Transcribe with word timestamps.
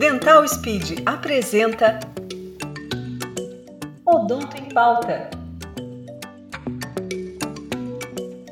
Dental 0.00 0.48
Speed 0.48 1.02
apresenta 1.04 2.00
Odonto 4.02 4.56
em 4.56 4.72
Pauta. 4.72 5.28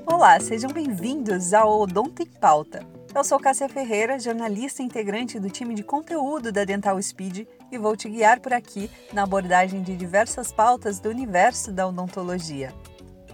Olá, 0.04 0.38
sejam 0.40 0.71
bem-vindos 0.71 1.54
ao 1.54 1.80
Odonto 1.80 2.22
em 2.22 2.26
Pauta. 2.26 2.87
Eu 3.14 3.24
sou 3.24 3.40
Cássia 3.40 3.66
Ferreira, 3.66 4.21
jornalista 4.21 4.82
integrante 4.82 5.40
do 5.40 5.48
time 5.48 5.74
de 5.74 5.82
conteúdo 5.82 6.52
da 6.52 6.64
Dental 6.64 7.00
Speed 7.00 7.46
e 7.72 7.78
vou 7.78 7.96
te 7.96 8.10
guiar 8.10 8.40
por 8.40 8.52
aqui 8.52 8.90
na 9.14 9.22
abordagem 9.22 9.82
de 9.82 9.96
diversas 9.96 10.52
pautas 10.52 11.00
do 11.00 11.08
universo 11.08 11.72
da 11.72 11.88
odontologia. 11.88 12.74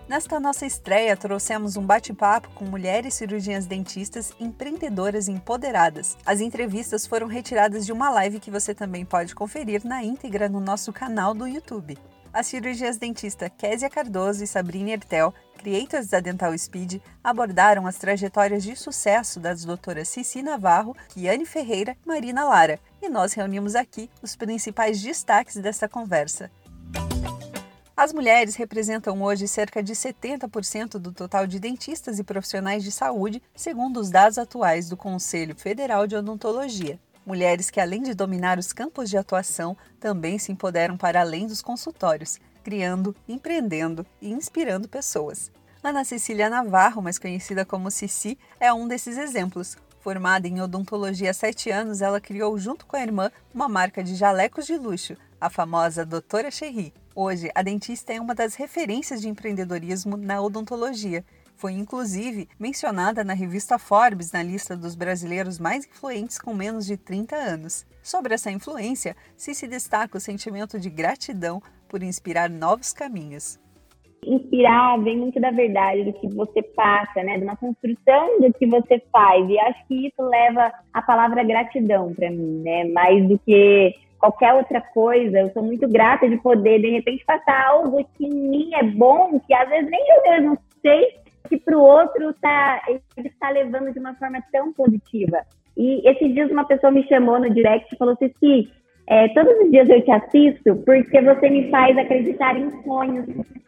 Nesta 0.06 0.38
nossa 0.38 0.66
estreia, 0.66 1.16
trouxemos 1.16 1.78
um 1.78 1.82
bate-papo 1.86 2.50
com 2.50 2.66
mulheres 2.66 3.14
cirurgiãs 3.14 3.64
dentistas 3.64 4.34
empreendedoras 4.38 5.28
empoderadas. 5.28 6.18
As 6.26 6.42
entrevistas 6.42 7.06
foram 7.06 7.26
retiradas 7.26 7.86
de 7.86 7.92
uma 7.92 8.10
live 8.10 8.38
que 8.38 8.50
você 8.50 8.74
também 8.74 9.02
pode 9.02 9.34
conferir 9.34 9.80
na 9.82 10.04
íntegra 10.04 10.46
no 10.46 10.60
nosso 10.60 10.92
canal 10.92 11.32
do 11.32 11.48
YouTube. 11.48 11.96
As 12.34 12.48
cirurgiãs 12.48 12.98
dentistas 12.98 13.50
Késia 13.56 13.88
Cardoso 13.88 14.44
e 14.44 14.46
Sabrina 14.46 14.90
Ertel, 14.90 15.32
creators 15.56 16.08
da 16.08 16.20
Dental 16.20 16.56
Speed, 16.58 17.00
abordaram 17.22 17.86
as 17.86 17.96
trajetórias 17.96 18.62
de 18.62 18.76
sucesso 18.76 19.40
das 19.40 19.64
doutoras 19.64 20.08
Cici 20.08 20.42
Navarro, 20.42 20.94
Kiane 21.08 21.46
Ferreira 21.46 21.96
e 22.04 22.06
Marina 22.08 22.44
Lara, 22.44 22.78
e 23.00 23.08
nós 23.08 23.32
reunimos 23.32 23.74
aqui 23.74 24.10
os 24.20 24.36
principais 24.36 25.00
destaques 25.00 25.56
dessa 25.56 25.88
conversa. 25.88 26.50
As 27.96 28.12
mulheres 28.12 28.56
representam 28.56 29.22
hoje 29.22 29.46
cerca 29.46 29.80
de 29.80 29.92
70% 29.92 30.98
do 30.98 31.12
total 31.12 31.46
de 31.46 31.60
dentistas 31.60 32.18
e 32.18 32.24
profissionais 32.24 32.82
de 32.82 32.90
saúde, 32.90 33.40
segundo 33.54 34.00
os 34.00 34.10
dados 34.10 34.36
atuais 34.36 34.88
do 34.88 34.96
Conselho 34.96 35.54
Federal 35.54 36.04
de 36.04 36.16
Odontologia. 36.16 36.98
Mulheres 37.24 37.70
que, 37.70 37.80
além 37.80 38.02
de 38.02 38.12
dominar 38.12 38.58
os 38.58 38.72
campos 38.72 39.08
de 39.08 39.16
atuação, 39.16 39.76
também 40.00 40.40
se 40.40 40.50
empoderam 40.50 40.96
para 40.96 41.20
além 41.20 41.46
dos 41.46 41.62
consultórios, 41.62 42.40
criando, 42.64 43.14
empreendendo 43.28 44.04
e 44.20 44.32
inspirando 44.32 44.88
pessoas. 44.88 45.52
Ana 45.80 46.04
Cecília 46.04 46.50
Navarro, 46.50 47.00
mais 47.00 47.16
conhecida 47.16 47.64
como 47.64 47.92
Cici, 47.92 48.36
é 48.58 48.72
um 48.72 48.88
desses 48.88 49.16
exemplos. 49.16 49.76
Formada 50.00 50.48
em 50.48 50.60
odontologia 50.60 51.30
há 51.30 51.34
sete 51.34 51.70
anos, 51.70 52.02
ela 52.02 52.20
criou, 52.20 52.58
junto 52.58 52.86
com 52.86 52.96
a 52.96 53.02
irmã, 53.02 53.30
uma 53.54 53.68
marca 53.68 54.02
de 54.02 54.16
jalecos 54.16 54.66
de 54.66 54.76
luxo, 54.76 55.16
a 55.40 55.48
famosa 55.48 56.04
Doutora 56.04 56.50
Cherry. 56.50 56.92
Hoje, 57.16 57.48
a 57.54 57.62
dentista 57.62 58.12
é 58.12 58.20
uma 58.20 58.34
das 58.34 58.56
referências 58.56 59.22
de 59.22 59.28
empreendedorismo 59.28 60.16
na 60.16 60.42
odontologia. 60.42 61.24
Foi 61.54 61.70
inclusive 61.70 62.48
mencionada 62.58 63.22
na 63.22 63.34
revista 63.34 63.78
Forbes 63.78 64.32
na 64.32 64.42
lista 64.42 64.76
dos 64.76 64.96
brasileiros 64.96 65.60
mais 65.60 65.86
influentes 65.86 66.40
com 66.40 66.52
menos 66.52 66.84
de 66.84 66.96
30 66.96 67.36
anos. 67.36 67.86
Sobre 68.02 68.34
essa 68.34 68.50
influência, 68.50 69.14
se 69.36 69.54
se 69.54 69.68
destaca 69.68 70.18
o 70.18 70.20
sentimento 70.20 70.80
de 70.80 70.90
gratidão 70.90 71.62
por 71.88 72.02
inspirar 72.02 72.50
novos 72.50 72.92
caminhos. 72.92 73.60
Inspirar 74.26 74.98
vem 74.98 75.16
muito 75.16 75.38
da 75.40 75.52
verdade 75.52 76.02
do 76.02 76.12
que 76.14 76.26
você 76.34 76.62
passa, 76.62 77.22
né? 77.22 77.38
De 77.38 77.44
uma 77.44 77.56
construção 77.56 78.40
do 78.40 78.52
que 78.54 78.66
você 78.66 79.00
faz. 79.12 79.48
E 79.48 79.56
acho 79.60 79.86
que 79.86 80.08
isso 80.08 80.20
leva 80.20 80.72
a 80.92 81.02
palavra 81.02 81.44
gratidão 81.44 82.12
para 82.12 82.28
mim, 82.28 82.60
né? 82.64 82.84
Mais 82.86 83.28
do 83.28 83.38
que 83.38 83.94
qualquer 84.24 84.54
outra 84.54 84.80
coisa. 84.80 85.38
Eu 85.38 85.50
sou 85.50 85.62
muito 85.62 85.86
grata 85.86 86.28
de 86.28 86.36
poder, 86.38 86.80
de 86.80 86.90
repente, 86.90 87.24
passar 87.24 87.66
algo 87.66 88.08
que 88.16 88.24
em 88.24 88.48
mim 88.48 88.70
é 88.74 88.82
bom, 88.82 89.38
que 89.40 89.52
às 89.52 89.68
vezes 89.68 89.90
nem 89.90 90.00
eu 90.00 90.22
mesmo 90.30 90.58
sei, 90.80 91.18
que 91.48 91.58
para 91.58 91.76
o 91.76 91.82
outro 91.82 92.32
tá, 92.40 92.82
ele 92.88 93.28
está 93.28 93.50
levando 93.50 93.92
de 93.92 93.98
uma 93.98 94.14
forma 94.14 94.42
tão 94.50 94.72
positiva. 94.72 95.44
E 95.76 96.08
esses 96.08 96.32
dias 96.32 96.50
uma 96.50 96.64
pessoa 96.64 96.90
me 96.90 97.06
chamou 97.06 97.38
no 97.38 97.50
direct 97.50 97.94
e 97.94 97.98
falou 97.98 98.14
assim, 98.14 98.68
é, 99.06 99.28
todos 99.28 99.52
os 99.60 99.70
dias 99.70 99.88
eu 99.90 100.02
te 100.02 100.10
assisto 100.10 100.76
porque 100.86 101.20
você 101.20 101.50
me 101.50 101.68
faz 101.68 101.98
acreditar 101.98 102.56
em 102.56 102.70
sonhos, 102.82 103.26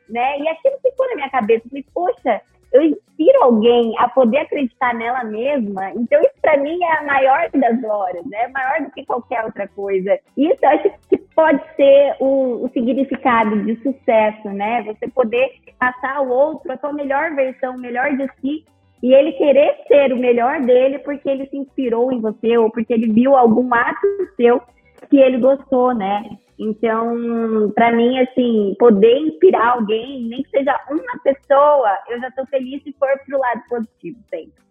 né? 0.09 0.39
E 0.39 0.49
aquilo 0.49 0.77
ficou 0.81 1.07
na 1.11 1.17
minha 1.17 1.31
cabeça. 1.31 1.67
Eu 1.67 1.69
falei, 1.69 1.85
poxa, 1.93 2.41
eu 2.73 2.83
inspiro 2.83 3.43
alguém 3.43 3.95
a 3.99 4.09
poder 4.09 4.39
acreditar 4.39 4.95
nela 4.95 5.25
mesma, 5.25 5.91
então 5.93 6.21
isso 6.21 6.35
para 6.41 6.57
mim 6.59 6.79
é 6.83 6.99
a 6.99 7.05
maior 7.05 7.51
das 7.55 7.81
glórias, 7.81 8.25
né? 8.27 8.49
Maior 8.49 8.83
do 8.83 8.91
que 8.93 9.05
qualquer 9.05 9.45
outra 9.45 9.67
coisa. 9.69 10.19
Isso 10.37 10.59
eu 10.63 10.69
acho 10.69 10.91
que 11.09 11.17
pode 11.35 11.61
ser 11.77 12.17
o, 12.21 12.65
o 12.65 12.71
significado 12.73 13.63
de 13.65 13.77
sucesso, 13.77 14.49
né? 14.51 14.83
Você 14.83 15.09
poder 15.09 15.51
passar 15.79 16.17
ao 16.17 16.29
outro 16.29 16.73
a 16.73 16.79
sua 16.79 16.93
melhor 16.93 17.35
versão, 17.35 17.75
o 17.75 17.81
melhor 17.81 18.17
de 18.17 18.29
si, 18.41 18.65
e 19.03 19.13
ele 19.13 19.33
querer 19.33 19.77
ser 19.87 20.13
o 20.13 20.19
melhor 20.19 20.61
dele 20.63 20.99
porque 21.01 21.29
ele 21.29 21.47
se 21.47 21.57
inspirou 21.57 22.13
em 22.13 22.21
você 22.21 22.57
ou 22.57 22.71
porque 22.71 22.93
ele 22.93 23.13
viu 23.13 23.37
algum 23.37 23.73
ato 23.75 24.07
seu 24.37 24.61
que 25.09 25.19
ele 25.19 25.39
gostou, 25.39 25.95
né? 25.95 26.25
Então, 26.59 27.71
para 27.75 27.93
mim, 27.93 28.19
assim, 28.21 28.75
poder 28.79 29.19
inspirar 29.19 29.75
alguém, 29.75 30.27
nem 30.27 30.43
que 30.43 30.51
seja 30.51 30.75
uma 30.89 31.19
pessoa, 31.23 31.99
eu 32.09 32.19
já 32.19 32.29
estou 32.29 32.47
feliz 32.47 32.83
se 32.83 32.93
for 32.99 33.09
pro 33.27 33.39
lado 33.39 33.63
positivo 33.69 34.19
sempre. 34.31 34.67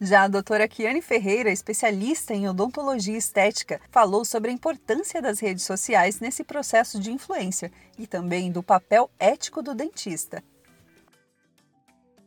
Já 0.00 0.24
a 0.24 0.28
doutora 0.28 0.68
Kiane 0.68 1.00
Ferreira, 1.00 1.48
especialista 1.50 2.34
em 2.34 2.46
odontologia 2.46 3.16
estética, 3.16 3.80
falou 3.90 4.26
sobre 4.26 4.50
a 4.50 4.52
importância 4.52 5.22
das 5.22 5.40
redes 5.40 5.64
sociais 5.64 6.20
nesse 6.20 6.44
processo 6.44 7.00
de 7.00 7.10
influência 7.10 7.70
e 7.98 8.06
também 8.06 8.52
do 8.52 8.62
papel 8.62 9.08
ético 9.18 9.62
do 9.62 9.74
dentista. 9.74 10.42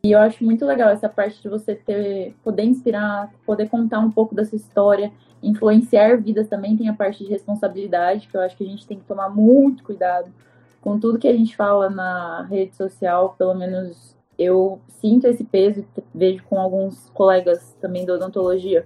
E 0.03 0.13
eu 0.13 0.19
acho 0.19 0.43
muito 0.43 0.65
legal 0.65 0.89
essa 0.89 1.09
parte 1.09 1.41
de 1.41 1.49
você 1.49 1.75
ter, 1.75 2.33
poder 2.43 2.63
inspirar, 2.63 3.31
poder 3.45 3.69
contar 3.69 3.99
um 3.99 4.09
pouco 4.09 4.33
dessa 4.33 4.55
história, 4.55 5.11
influenciar 5.41 6.17
vidas 6.17 6.47
também 6.47 6.75
tem 6.75 6.89
a 6.89 6.93
parte 6.93 7.23
de 7.23 7.29
responsabilidade, 7.29 8.27
que 8.27 8.35
eu 8.35 8.41
acho 8.41 8.57
que 8.57 8.63
a 8.63 8.67
gente 8.67 8.85
tem 8.85 8.99
que 8.99 9.05
tomar 9.05 9.29
muito 9.29 9.83
cuidado 9.83 10.31
com 10.81 10.99
tudo 10.99 11.19
que 11.19 11.27
a 11.27 11.35
gente 11.35 11.55
fala 11.55 11.89
na 11.89 12.43
rede 12.43 12.75
social, 12.75 13.35
pelo 13.37 13.53
menos 13.53 14.15
eu 14.37 14.79
sinto 14.87 15.27
esse 15.27 15.43
peso, 15.43 15.85
vejo 16.15 16.43
com 16.49 16.59
alguns 16.59 17.09
colegas 17.09 17.75
também 17.81 18.05
da 18.05 18.13
odontologia, 18.13 18.83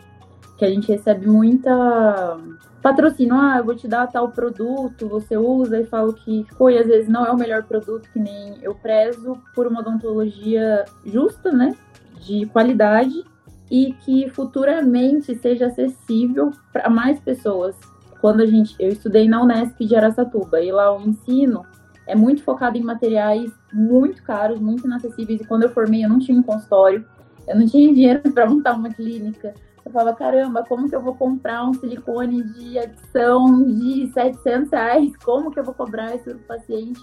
que 0.58 0.66
a 0.66 0.70
gente 0.70 0.88
recebe 0.88 1.28
muita 1.28 2.40
patrocínio, 2.82 3.36
ah, 3.36 3.60
eu 3.60 3.64
vou 3.64 3.76
te 3.76 3.88
dar 3.88 4.08
tal 4.08 4.30
produto, 4.30 5.08
você 5.08 5.38
usa 5.38 5.80
e 5.80 5.86
falo 5.86 6.14
que 6.14 6.44
ficou, 6.44 6.70
e 6.70 6.78
às 6.78 6.86
vezes 6.86 7.08
não 7.08 7.26
é 7.26 7.32
o 7.32 7.38
melhor 7.38 7.64
produto, 7.64 8.10
que 8.12 8.20
nem 8.20 8.58
eu 8.62 8.76
prezo 8.76 9.38
por 9.56 9.66
uma 9.66 9.80
odontologia 9.80 10.84
justa, 11.06 11.52
né, 11.52 11.74
de 12.20 12.46
qualidade, 12.48 13.24
e 13.70 13.94
que 14.06 14.30
futuramente 14.30 15.36
seja 15.36 15.68
acessível 15.68 16.52
para 16.72 16.90
mais 16.90 17.20
pessoas. 17.20 17.76
Quando 18.22 18.42
a 18.42 18.46
gente, 18.46 18.76
eu 18.80 18.90
estudei 18.90 19.28
na 19.28 19.42
Unesp 19.42 19.78
de 19.80 19.96
Aracatuba, 19.96 20.62
e 20.62 20.72
lá 20.72 20.96
o 20.96 21.02
ensino 21.02 21.66
é 22.08 22.16
muito 22.16 22.44
focado 22.44 22.78
em 22.78 22.84
materiais 22.84 23.52
muito 23.74 24.22
caros, 24.24 24.60
muito 24.60 24.86
inacessíveis, 24.86 25.42
e 25.42 25.46
quando 25.46 25.64
eu 25.64 25.70
formei 25.70 26.06
eu 26.06 26.10
não 26.10 26.20
tinha 26.20 26.38
um 26.38 26.44
consultório, 26.44 27.06
eu 27.48 27.58
não 27.58 27.66
tinha 27.66 27.92
dinheiro 27.94 28.22
para 28.32 28.50
montar 28.50 28.74
uma 28.74 28.90
clínica, 28.90 29.54
eu 29.86 29.92
falava, 29.92 30.16
caramba, 30.16 30.64
como 30.64 30.88
que 30.88 30.96
eu 30.96 31.02
vou 31.02 31.16
comprar 31.16 31.66
um 31.66 31.74
silicone 31.74 32.42
de 32.54 32.80
adição 32.80 33.64
de 33.64 34.10
700 34.14 34.72
reais? 34.72 35.18
Como 35.18 35.52
que 35.52 35.60
eu 35.60 35.64
vou 35.64 35.74
cobrar 35.74 36.16
isso 36.16 36.38
paciente? 36.48 37.02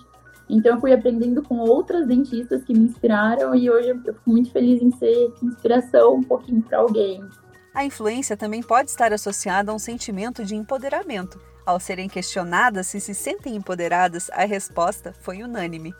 Então 0.50 0.74
eu 0.74 0.80
fui 0.80 0.92
aprendendo 0.92 1.42
com 1.42 1.58
outras 1.58 2.08
dentistas 2.08 2.64
que 2.64 2.74
me 2.74 2.80
inspiraram 2.80 3.54
e 3.54 3.70
hoje 3.70 3.90
eu 3.90 3.98
fico 4.00 4.20
muito 4.26 4.50
feliz 4.50 4.82
em 4.82 4.90
ser 4.90 5.32
inspiração 5.40 6.16
um 6.16 6.22
pouquinho 6.22 6.60
para 6.60 6.78
alguém. 6.78 7.24
A 7.72 7.84
influência 7.84 8.36
também 8.36 8.60
pode 8.60 8.90
estar 8.90 9.12
associada 9.12 9.70
a 9.70 9.74
um 9.74 9.78
sentimento 9.78 10.44
de 10.44 10.56
empoderamento. 10.56 11.40
Ao 11.64 11.78
serem 11.78 12.08
questionadas 12.08 12.88
se 12.88 13.00
se 13.00 13.14
sentem 13.14 13.54
empoderadas, 13.54 14.28
a 14.32 14.44
resposta 14.44 15.14
foi 15.20 15.40
unânime. 15.40 15.94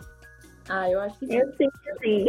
Ah, 0.69 0.91
eu 0.91 1.01
acho 1.01 1.17
que 1.21 1.27
sim. 1.27 1.37
Eu 1.37 1.53
sim, 1.53 1.69
sim. 2.03 2.25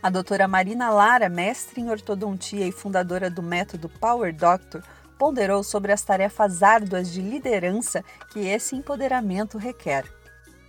A 0.00 0.10
doutora 0.10 0.46
Marina 0.46 0.90
Lara, 0.90 1.28
mestre 1.28 1.80
em 1.80 1.90
ortodontia 1.90 2.66
e 2.66 2.72
fundadora 2.72 3.28
do 3.28 3.42
método 3.42 3.88
Power 3.88 4.34
Doctor, 4.34 4.82
ponderou 5.18 5.62
sobre 5.64 5.92
as 5.92 6.02
tarefas 6.02 6.62
árduas 6.62 7.12
de 7.12 7.20
liderança 7.20 8.04
que 8.32 8.40
esse 8.40 8.76
empoderamento 8.76 9.58
requer. 9.58 10.04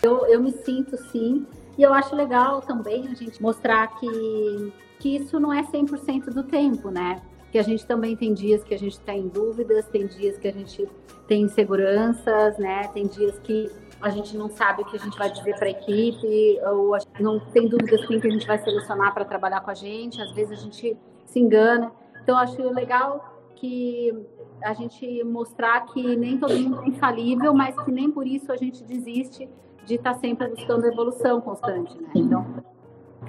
Eu, 0.03 0.25
eu 0.27 0.41
me 0.41 0.51
sinto 0.51 0.97
sim, 0.97 1.47
e 1.77 1.81
eu 1.81 1.93
acho 1.93 2.13
legal 2.13 2.61
também 2.61 3.07
a 3.07 3.15
gente 3.15 3.41
mostrar 3.41 3.87
que, 3.97 4.73
que 4.99 5.15
isso 5.15 5.39
não 5.39 5.53
é 5.53 5.63
100% 5.63 6.25
do 6.25 6.43
tempo, 6.43 6.89
né? 6.91 7.21
Que 7.53 7.57
a 7.57 7.63
gente 7.63 7.85
também 7.87 8.13
tem 8.13 8.33
dias 8.33 8.63
que 8.65 8.73
a 8.73 8.77
gente 8.77 8.93
está 8.99 9.13
em 9.13 9.29
dúvidas, 9.29 9.87
tem 9.87 10.05
dias 10.05 10.37
que 10.37 10.47
a 10.47 10.51
gente 10.51 10.89
tem 11.25 11.43
inseguranças, 11.43 12.57
né? 12.57 12.89
Tem 12.89 13.07
dias 13.07 13.39
que 13.39 13.71
a 14.01 14.09
gente 14.09 14.35
não 14.35 14.49
sabe 14.49 14.81
o 14.81 14.85
que 14.85 14.97
a 14.97 14.99
gente 14.99 15.17
vai 15.17 15.31
dizer 15.31 15.55
para 15.55 15.67
a 15.67 15.71
equipe, 15.71 16.59
ou 16.69 16.93
a 16.95 16.99
gente 16.99 17.23
não 17.23 17.39
tem 17.39 17.69
dúvidas 17.69 18.05
quem 18.05 18.19
que 18.19 18.27
a 18.27 18.31
gente 18.31 18.45
vai 18.45 18.57
selecionar 18.57 19.13
para 19.13 19.23
trabalhar 19.23 19.61
com 19.61 19.71
a 19.71 19.73
gente, 19.73 20.21
às 20.21 20.33
vezes 20.33 20.59
a 20.59 20.61
gente 20.61 20.97
se 21.25 21.39
engana. 21.39 21.93
Então, 22.21 22.37
acho 22.37 22.61
legal 22.71 23.39
que 23.55 24.13
a 24.61 24.73
gente 24.73 25.23
mostrar 25.23 25.85
que 25.85 26.17
nem 26.17 26.37
todo 26.37 26.53
mundo 26.53 26.81
é 26.83 26.89
infalível, 26.89 27.53
mas 27.53 27.73
que 27.83 27.91
nem 27.91 28.11
por 28.11 28.27
isso 28.27 28.51
a 28.51 28.57
gente 28.57 28.83
desiste 28.83 29.49
de 29.85 29.95
estar 29.95 30.13
tá 30.13 30.19
sempre 30.19 30.47
buscando 30.49 30.85
evolução 30.85 31.41
constante, 31.41 31.99
né? 32.01 32.09
Então, 32.15 32.45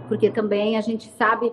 porque 0.09 0.31
também 0.31 0.77
a 0.77 0.81
gente 0.81 1.09
sabe 1.11 1.53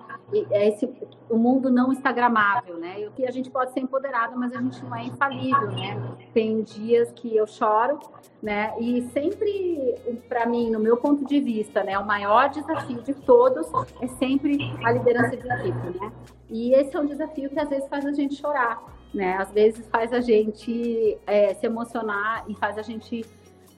é 0.51 0.69
esse, 0.69 0.89
o 1.29 1.37
mundo 1.37 1.69
não 1.69 1.91
instagramável, 1.91 2.77
né? 2.77 3.09
E 3.17 3.25
a 3.25 3.31
gente 3.31 3.49
pode 3.49 3.73
ser 3.73 3.81
empoderado, 3.81 4.37
mas 4.37 4.53
a 4.53 4.61
gente 4.61 4.83
não 4.83 4.95
é 4.95 5.05
infalível, 5.05 5.71
né? 5.71 6.01
Tem 6.33 6.61
dias 6.61 7.11
que 7.11 7.35
eu 7.35 7.45
choro, 7.45 7.99
né? 8.41 8.73
E 8.79 9.01
sempre, 9.13 9.95
para 10.29 10.45
mim, 10.45 10.69
no 10.69 10.79
meu 10.79 10.97
ponto 10.97 11.25
de 11.25 11.39
vista, 11.39 11.83
né, 11.83 11.97
o 11.99 12.05
maior 12.05 12.49
desafio 12.49 13.01
de 13.01 13.13
todos 13.13 13.67
é 14.01 14.07
sempre 14.07 14.57
a 14.83 14.91
liderança 14.91 15.35
de 15.35 15.47
equipe, 15.47 15.99
né? 15.99 16.11
E 16.49 16.73
esse 16.73 16.95
é 16.95 16.99
um 16.99 17.05
desafio 17.05 17.49
que 17.49 17.59
às 17.59 17.69
vezes 17.69 17.87
faz 17.87 18.05
a 18.05 18.11
gente 18.11 18.35
chorar, 18.35 18.83
né? 19.13 19.37
Às 19.37 19.51
vezes 19.51 19.87
faz 19.87 20.13
a 20.13 20.21
gente 20.21 21.17
é, 21.25 21.53
se 21.53 21.65
emocionar 21.65 22.45
e 22.47 22.55
faz 22.55 22.77
a 22.77 22.81
gente 22.81 23.25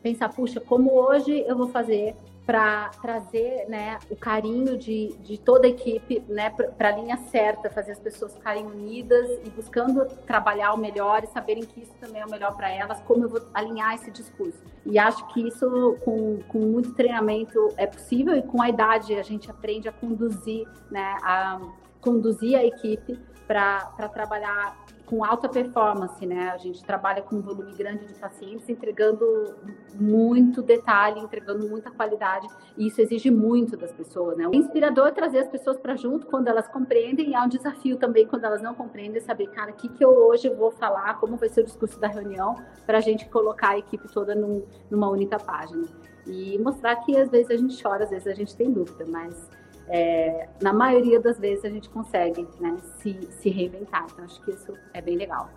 pensar, 0.03 0.29
puxa, 0.29 0.59
como 0.59 0.91
hoje 0.91 1.44
eu 1.47 1.55
vou 1.55 1.69
fazer 1.69 2.13
para 2.45 2.89
trazer 3.01 3.65
né, 3.69 3.97
o 4.09 4.17
carinho 4.17 4.77
de, 4.77 5.15
de 5.21 5.38
toda 5.38 5.65
a 5.65 5.69
equipe 5.69 6.21
né, 6.27 6.50
para 6.50 6.89
a 6.89 6.91
linha 6.91 7.15
certa, 7.31 7.69
fazer 7.69 7.94
as 7.94 8.00
pessoas 8.00 8.35
ficarem 8.35 8.65
unidas 8.65 9.39
e 9.45 9.50
buscando 9.50 10.05
trabalhar 10.27 10.73
o 10.73 10.77
melhor 10.77 11.23
e 11.23 11.27
saberem 11.27 11.63
que 11.63 11.81
isso 11.81 11.94
também 12.01 12.21
é 12.21 12.25
o 12.25 12.29
melhor 12.29 12.53
para 12.55 12.69
elas, 12.69 13.00
como 13.03 13.23
eu 13.23 13.29
vou 13.29 13.41
alinhar 13.53 13.95
esse 13.95 14.11
discurso. 14.11 14.61
E 14.85 15.00
acho 15.00 15.25
que 15.27 15.47
isso, 15.47 15.97
com, 16.03 16.39
com 16.50 16.59
muito 16.59 16.94
treinamento, 16.94 17.73
é 17.77 17.88
possível 17.88 18.35
e 18.35 18.41
com 18.41 18.61
a 18.61 18.67
idade 18.67 19.15
a 19.15 19.23
gente 19.23 19.50
aprende 19.50 19.88
a 19.88 19.94
conduzir, 19.94 20.67
né, 20.91 21.15
a 21.23 21.61
conduzir 22.01 22.57
a 22.57 22.65
equipe 22.65 23.17
para 23.47 23.85
trabalhar 24.13 24.77
com 25.05 25.23
alta 25.23 25.50
performance, 25.50 26.25
né? 26.25 26.50
A 26.50 26.57
gente 26.57 26.83
trabalha 26.83 27.21
com 27.21 27.35
um 27.35 27.41
volume 27.41 27.73
grande 27.73 28.05
de 28.05 28.13
pacientes, 28.13 28.69
entregando 28.69 29.55
muito 29.95 30.61
detalhe, 30.61 31.19
entregando 31.19 31.67
muita 31.67 31.91
qualidade, 31.91 32.47
e 32.77 32.88
isso 32.88 33.01
exige 33.01 33.29
muito 33.29 33.75
das 33.75 33.91
pessoas, 33.91 34.38
né? 34.38 34.47
O 34.47 34.55
inspirador 34.55 35.07
é 35.07 35.11
trazer 35.11 35.39
as 35.39 35.47
pessoas 35.47 35.77
para 35.77 35.95
junto 35.95 36.25
quando 36.27 36.47
elas 36.47 36.67
compreendem, 36.67 37.31
e 37.31 37.35
há 37.35 37.44
um 37.44 37.50
desafio 37.50 37.97
também 37.97 38.25
quando 38.25 38.45
elas 38.45 38.61
não 38.61 38.73
compreendem, 38.73 39.21
saber, 39.21 39.47
cara, 39.47 39.71
o 39.71 39.75
que, 39.75 39.89
que 39.89 40.03
eu 40.03 40.09
hoje 40.09 40.50
vou 40.50 40.71
falar, 40.71 41.19
como 41.19 41.35
vai 41.38 41.50
ser 41.50 41.61
o 41.61 41.65
discurso 41.65 42.00
da 42.00 42.07
reunião, 42.07 42.55
para 42.85 42.97
a 42.97 43.01
gente 43.01 43.27
colocar 43.29 43.71
a 43.71 43.77
equipe 43.77 44.07
toda 44.11 44.33
num, 44.33 44.63
numa 44.89 45.09
única 45.09 45.38
página. 45.38 45.83
E 46.25 46.57
mostrar 46.59 46.95
que 46.97 47.17
às 47.17 47.29
vezes 47.29 47.51
a 47.51 47.57
gente 47.57 47.81
chora, 47.81 48.05
às 48.05 48.09
vezes 48.09 48.27
a 48.27 48.33
gente 48.33 48.55
tem 48.55 48.71
dúvida, 48.71 49.05
mas 49.05 49.50
é, 49.88 50.47
na 50.62 50.74
maioria 50.74 51.19
das 51.19 51.38
vezes 51.38 51.65
a 51.65 51.69
gente 51.69 51.89
consegue 51.89 52.47
né, 52.59 52.77
se, 53.01 53.19
se 53.41 53.50
reinventar. 53.50 54.06
Então, 54.12 54.25
acho 54.25 54.41
que 54.41 54.51
isso 54.51 54.74
é 54.94 55.01
bem 55.01 55.18
legal. 55.18 55.50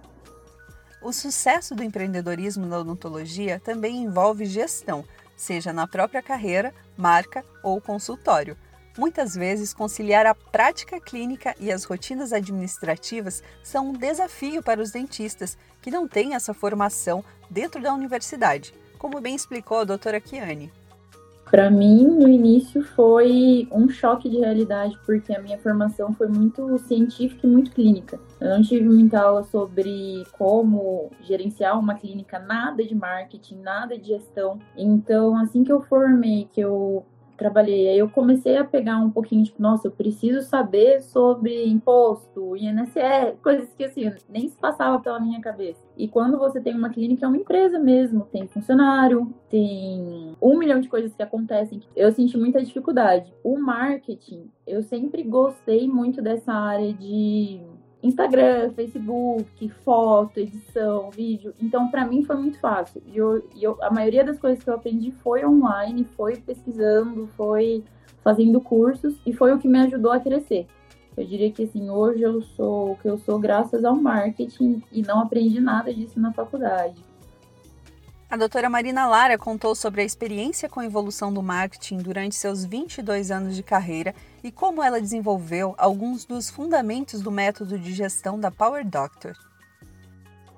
O 1.02 1.12
sucesso 1.12 1.74
do 1.74 1.84
empreendedorismo 1.84 2.66
na 2.66 2.78
odontologia 2.78 3.60
também 3.60 4.02
envolve 4.02 4.44
gestão, 4.44 5.04
seja 5.36 5.72
na 5.72 5.86
própria 5.86 6.22
carreira, 6.22 6.74
marca 6.96 7.44
ou 7.62 7.80
consultório. 7.80 8.56
Muitas 8.98 9.34
vezes, 9.34 9.74
conciliar 9.74 10.24
a 10.24 10.34
prática 10.34 10.98
clínica 10.98 11.54
e 11.60 11.70
as 11.70 11.84
rotinas 11.84 12.32
administrativas 12.32 13.42
são 13.62 13.90
um 13.90 13.92
desafio 13.92 14.62
para 14.62 14.80
os 14.80 14.90
dentistas 14.90 15.56
que 15.82 15.90
não 15.90 16.08
têm 16.08 16.34
essa 16.34 16.54
formação 16.54 17.22
dentro 17.50 17.80
da 17.80 17.92
universidade, 17.92 18.72
como 18.98 19.20
bem 19.20 19.34
explicou 19.34 19.80
a 19.80 19.84
doutora 19.84 20.18
Kiane. 20.18 20.72
Para 21.50 21.70
mim, 21.70 22.04
no 22.04 22.28
início, 22.28 22.82
foi 22.82 23.68
um 23.70 23.88
choque 23.88 24.28
de 24.28 24.38
realidade, 24.38 24.98
porque 25.06 25.32
a 25.32 25.40
minha 25.40 25.56
formação 25.58 26.12
foi 26.12 26.26
muito 26.26 26.76
científica 26.78 27.46
e 27.46 27.50
muito 27.50 27.70
clínica. 27.70 28.18
Eu 28.40 28.50
não 28.50 28.62
tive 28.62 28.84
muita 28.84 29.20
aula 29.20 29.44
sobre 29.44 30.24
como 30.32 31.10
gerenciar 31.22 31.78
uma 31.78 31.94
clínica, 31.94 32.38
nada 32.40 32.84
de 32.84 32.94
marketing, 32.94 33.60
nada 33.60 33.96
de 33.96 34.08
gestão. 34.08 34.58
Então, 34.76 35.36
assim 35.36 35.62
que 35.62 35.72
eu 35.72 35.80
formei, 35.82 36.48
que 36.52 36.60
eu 36.60 37.06
trabalhei. 37.36 37.88
Aí 37.88 37.98
eu 37.98 38.08
comecei 38.08 38.56
a 38.56 38.64
pegar 38.64 38.98
um 38.98 39.10
pouquinho, 39.10 39.44
tipo, 39.44 39.60
nossa, 39.60 39.86
eu 39.86 39.92
preciso 39.92 40.42
saber 40.42 41.02
sobre 41.02 41.66
imposto, 41.66 42.56
INSS, 42.56 43.38
coisas 43.42 43.68
que 43.74 43.84
assim, 43.84 44.12
nem 44.28 44.48
se 44.48 44.56
passava 44.56 44.98
pela 45.00 45.20
minha 45.20 45.40
cabeça. 45.40 45.80
E 45.96 46.08
quando 46.08 46.38
você 46.38 46.60
tem 46.60 46.74
uma 46.74 46.90
clínica, 46.90 47.24
é 47.24 47.28
uma 47.28 47.36
empresa 47.36 47.78
mesmo, 47.78 48.26
tem 48.30 48.46
funcionário, 48.46 49.32
tem 49.48 50.36
um 50.40 50.58
milhão 50.58 50.80
de 50.80 50.88
coisas 50.88 51.14
que 51.14 51.22
acontecem. 51.22 51.80
Eu 51.94 52.12
senti 52.12 52.36
muita 52.36 52.62
dificuldade. 52.62 53.32
O 53.42 53.58
marketing, 53.58 54.50
eu 54.66 54.82
sempre 54.82 55.22
gostei 55.22 55.88
muito 55.88 56.20
dessa 56.20 56.52
área 56.52 56.92
de 56.92 57.60
Instagram, 58.06 58.72
Facebook, 58.72 59.68
foto, 59.84 60.38
edição, 60.38 61.10
vídeo. 61.10 61.54
Então, 61.60 61.90
para 61.90 62.06
mim 62.06 62.24
foi 62.24 62.36
muito 62.36 62.58
fácil. 62.58 63.02
E 63.06 63.16
eu, 63.16 63.46
eu, 63.60 63.76
a 63.82 63.90
maioria 63.90 64.24
das 64.24 64.38
coisas 64.38 64.62
que 64.62 64.70
eu 64.70 64.74
aprendi 64.74 65.12
foi 65.22 65.44
online, 65.44 66.06
foi 66.16 66.36
pesquisando, 66.36 67.28
foi 67.36 67.84
fazendo 68.22 68.60
cursos 68.60 69.14
e 69.24 69.32
foi 69.32 69.52
o 69.52 69.58
que 69.58 69.68
me 69.68 69.78
ajudou 69.80 70.12
a 70.12 70.20
crescer. 70.20 70.66
Eu 71.16 71.24
diria 71.24 71.50
que 71.50 71.64
assim, 71.64 71.88
hoje 71.88 72.22
eu 72.22 72.42
sou 72.42 72.92
o 72.92 72.96
que 72.96 73.08
eu 73.08 73.16
sou 73.18 73.38
graças 73.38 73.84
ao 73.84 73.96
marketing 73.96 74.82
e 74.92 75.00
não 75.02 75.20
aprendi 75.20 75.60
nada 75.60 75.92
disso 75.92 76.20
na 76.20 76.32
faculdade. 76.32 77.02
A 78.28 78.36
doutora 78.36 78.68
Marina 78.68 79.06
Lara 79.06 79.38
contou 79.38 79.72
sobre 79.72 80.02
a 80.02 80.04
experiência 80.04 80.68
com 80.68 80.80
a 80.80 80.84
evolução 80.84 81.32
do 81.32 81.40
marketing 81.40 81.98
durante 81.98 82.34
seus 82.34 82.64
22 82.64 83.30
anos 83.30 83.54
de 83.54 83.62
carreira 83.62 84.12
e 84.42 84.50
como 84.50 84.82
ela 84.82 85.00
desenvolveu 85.00 85.76
alguns 85.78 86.24
dos 86.24 86.50
fundamentos 86.50 87.22
do 87.22 87.30
método 87.30 87.78
de 87.78 87.92
gestão 87.92 88.38
da 88.38 88.50
Power 88.50 88.84
Doctor. 88.84 89.32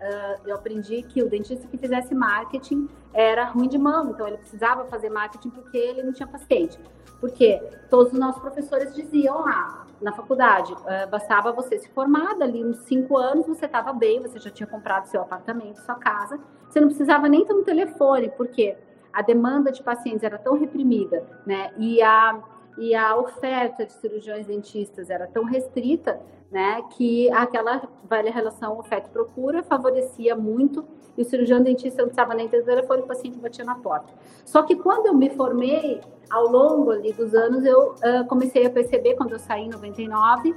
Uh, 0.01 0.49
eu 0.49 0.55
aprendi 0.55 1.03
que 1.03 1.23
o 1.23 1.29
dentista 1.29 1.67
que 1.67 1.77
fizesse 1.77 2.15
marketing 2.15 2.89
era 3.13 3.45
ruim 3.45 3.69
de 3.69 3.77
mão, 3.77 4.13
então 4.13 4.27
ele 4.27 4.39
precisava 4.39 4.87
fazer 4.87 5.11
marketing 5.11 5.51
porque 5.51 5.77
ele 5.77 6.03
não 6.03 6.13
tinha 6.15 6.27
paciente. 6.27 6.79
Porque 7.21 7.61
todos 7.91 8.15
os 8.15 8.19
nossos 8.19 8.41
professores 8.41 8.95
diziam 8.95 9.43
lá 9.43 9.88
na 10.01 10.13
faculdade, 10.13 10.73
uh, 10.73 11.09
bastava 11.11 11.53
você 11.53 11.79
se 11.79 11.89
formar, 11.91 12.35
dali 12.35 12.65
uns 12.65 12.79
cinco 12.79 13.17
anos 13.17 13.47
você 13.47 13.67
estava 13.67 13.93
bem, 13.93 14.21
você 14.21 14.39
já 14.39 14.51
tinha 14.51 14.67
comprado 14.67 15.07
seu 15.07 15.21
apartamento, 15.21 15.81
sua 15.81 15.97
casa, 15.97 16.39
você 16.69 16.81
não 16.81 16.89
precisava 16.89 17.29
nem 17.29 17.45
ter 17.45 17.53
um 17.53 17.65
telefone, 17.65 18.31
porque 18.37 18.77
a 19.13 19.23
demanda 19.23 19.73
de 19.73 19.83
pacientes 19.83 20.23
era 20.23 20.39
tão 20.39 20.59
reprimida, 20.59 21.25
né? 21.45 21.73
E 21.77 22.01
a, 22.03 22.41
e 22.77 22.95
a 22.95 23.17
oferta 23.17 23.85
de 23.85 23.93
cirurgiões 23.93 24.47
dentistas 24.47 25.11
era 25.11 25.27
tão 25.27 25.45
restrita, 25.45 26.21
né? 26.51 26.83
Que 26.91 27.31
aquela 27.33 27.83
velha 28.09 28.33
relação 28.33 28.79
oferta-procura 28.79 29.63
favorecia 29.63 30.35
muito 30.35 30.85
e 31.17 31.23
o 31.23 31.25
cirurgião 31.25 31.61
dentista 31.61 32.03
não 32.03 32.09
precisava 32.09 32.35
nem 32.35 32.49
ter 32.49 32.65
telefone, 32.65 33.03
o 33.03 33.07
paciente 33.07 33.39
batia 33.39 33.65
na 33.65 33.75
porta. 33.75 34.13
Só 34.45 34.63
que 34.63 34.77
quando 34.77 35.07
eu 35.07 35.15
me 35.15 35.31
formei, 35.31 36.01
ao 36.31 36.47
longo 36.49 36.93
ali 36.93 37.13
dos 37.13 37.35
anos, 37.35 37.65
eu 37.65 37.95
uh, 37.95 38.25
comecei 38.29 38.65
a 38.67 38.71
perceber, 38.71 39.15
quando 39.15 39.33
eu 39.33 39.39
saí 39.39 39.65
em 39.65 39.71
99, 39.71 40.55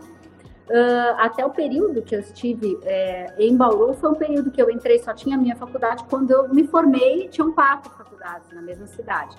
Uh, 0.71 1.17
até 1.17 1.45
o 1.45 1.49
período 1.49 2.01
que 2.01 2.15
eu 2.15 2.21
estive 2.21 2.79
é, 2.83 3.33
em 3.37 3.57
Bauru 3.57 3.93
foi 3.93 4.09
um 4.09 4.15
período 4.15 4.49
que 4.51 4.61
eu 4.61 4.69
entrei, 4.69 4.99
só 4.99 5.13
tinha 5.13 5.35
a 5.35 5.39
minha 5.39 5.53
faculdade. 5.53 6.05
Quando 6.09 6.31
eu 6.31 6.47
me 6.47 6.65
formei, 6.65 7.27
tinham 7.27 7.51
quatro 7.51 7.91
faculdades 7.91 8.49
na 8.53 8.61
mesma 8.61 8.87
cidade. 8.87 9.35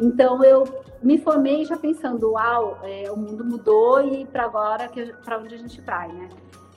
Então 0.00 0.42
eu 0.42 0.64
me 1.02 1.18
formei 1.18 1.64
já 1.64 1.76
pensando, 1.76 2.32
uau, 2.32 2.78
é, 2.82 3.10
o 3.10 3.16
mundo 3.16 3.44
mudou 3.44 4.02
e 4.02 4.24
para 4.26 4.44
agora 4.44 4.90
para 5.24 5.38
onde 5.38 5.54
a 5.54 5.58
gente 5.58 5.80
vai, 5.80 6.08
né? 6.08 6.28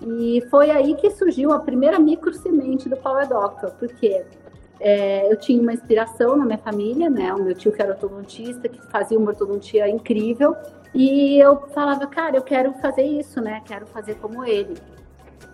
E 0.01 0.44
foi 0.50 0.70
aí 0.70 0.96
que 0.96 1.10
surgiu 1.12 1.51
a 1.51 1.60
primeira 1.60 1.98
micro 1.98 2.34
semente 2.34 2.89
do 2.89 2.98
Power 2.98 3.27
Doctor, 3.27 3.72
porque 3.80 4.25
é, 4.80 5.32
eu 5.32 5.38
tinha 5.38 5.62
uma 5.62 5.72
inspiração 5.72 6.36
na 6.36 6.46
minha 6.46 6.58
família, 6.58 7.10
né? 7.10 7.34
O 7.34 7.42
meu 7.42 7.56
tio 7.56 7.72
que 7.72 7.82
era 7.82 7.92
ortodontista, 7.92 8.68
que 8.68 8.82
fazia 8.88 9.18
uma 9.18 9.32
ortodontia 9.32 9.88
incrível, 9.88 10.56
e 10.94 11.39
eu 11.39 11.68
falava, 11.70 12.06
cara, 12.06 12.36
eu 12.36 12.42
quero 12.42 12.74
fazer 12.74 13.03
isso, 13.03 13.39
né? 13.39 13.62
Quero 13.65 13.86
fazer 13.88 14.15
como 14.15 14.44
ele. 14.44 14.75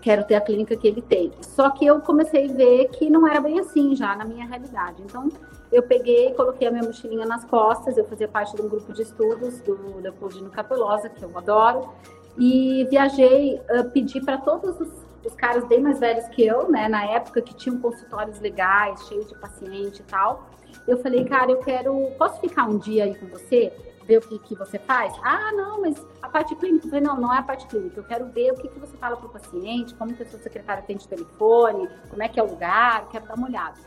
Quero 0.01 0.23
ter 0.23 0.35
a 0.35 0.41
clínica 0.41 0.75
que 0.75 0.87
ele 0.87 1.01
tem. 1.01 1.31
Só 1.41 1.69
que 1.69 1.85
eu 1.85 1.99
comecei 2.01 2.49
a 2.49 2.53
ver 2.53 2.89
que 2.89 3.09
não 3.09 3.27
era 3.27 3.39
bem 3.39 3.59
assim 3.59 3.95
já 3.95 4.15
na 4.15 4.25
minha 4.25 4.45
realidade. 4.45 5.01
Então, 5.03 5.29
eu 5.71 5.83
peguei, 5.83 6.33
coloquei 6.33 6.67
a 6.67 6.71
minha 6.71 6.83
mochilinha 6.83 7.25
nas 7.25 7.45
costas. 7.45 7.97
Eu 7.97 8.05
fazia 8.05 8.27
parte 8.27 8.55
de 8.55 8.61
um 8.61 8.69
grupo 8.69 8.91
de 8.91 9.03
estudos 9.03 9.59
do 9.61 9.99
Leopoldino 9.99 10.49
Capelosa, 10.49 11.09
que 11.09 11.23
eu 11.23 11.37
adoro. 11.37 11.89
E 12.37 12.85
viajei, 12.89 13.59
uh, 13.69 13.89
pedi 13.91 14.21
para 14.21 14.37
todos 14.37 14.79
os, 14.79 14.89
os, 15.25 15.35
caras 15.35 15.67
bem 15.67 15.81
mais 15.81 15.99
velhos 15.99 16.27
que 16.29 16.45
eu, 16.45 16.69
né? 16.71 16.87
Na 16.87 17.05
época 17.05 17.41
que 17.41 17.53
tinham 17.53 17.77
consultórios 17.79 18.39
legais, 18.39 19.07
cheios 19.07 19.27
de 19.27 19.35
paciente 19.35 19.99
e 19.99 20.03
tal. 20.03 20.49
Eu 20.87 20.97
falei, 20.97 21.25
cara, 21.25 21.51
eu 21.51 21.59
quero. 21.59 22.11
Posso 22.17 22.39
ficar 22.39 22.67
um 22.67 22.77
dia 22.77 23.03
aí 23.03 23.15
com 23.15 23.27
você? 23.27 23.71
ver 24.09 24.17
o 24.17 24.21
que, 24.21 24.39
que 24.39 24.55
você 24.55 24.79
faz? 24.79 25.13
Ah, 25.21 25.51
não, 25.51 25.81
mas 25.81 26.03
a 26.19 26.27
parte 26.27 26.55
clínica. 26.55 26.87
Eu 26.87 26.89
falei, 26.89 27.05
não, 27.05 27.21
não 27.21 27.31
é 27.31 27.37
a 27.37 27.43
parte 27.43 27.67
clínica. 27.67 27.99
Eu 27.99 28.03
quero 28.03 28.25
ver 28.29 28.51
o 28.51 28.55
que, 28.55 28.67
que 28.67 28.79
você 28.79 28.97
fala 28.97 29.15
para 29.15 29.27
o 29.27 29.29
paciente, 29.29 29.93
como 29.93 30.15
que 30.15 30.23
a 30.23 30.25
sua 30.25 30.39
secretária 30.39 30.81
atende 30.81 31.07
telefone, 31.07 31.87
como 32.09 32.23
é 32.23 32.27
que 32.27 32.39
é 32.39 32.43
o 32.43 32.47
lugar, 32.47 33.07
quero 33.09 33.27
dar 33.27 33.35
uma 33.35 33.47
olhada. 33.47 33.77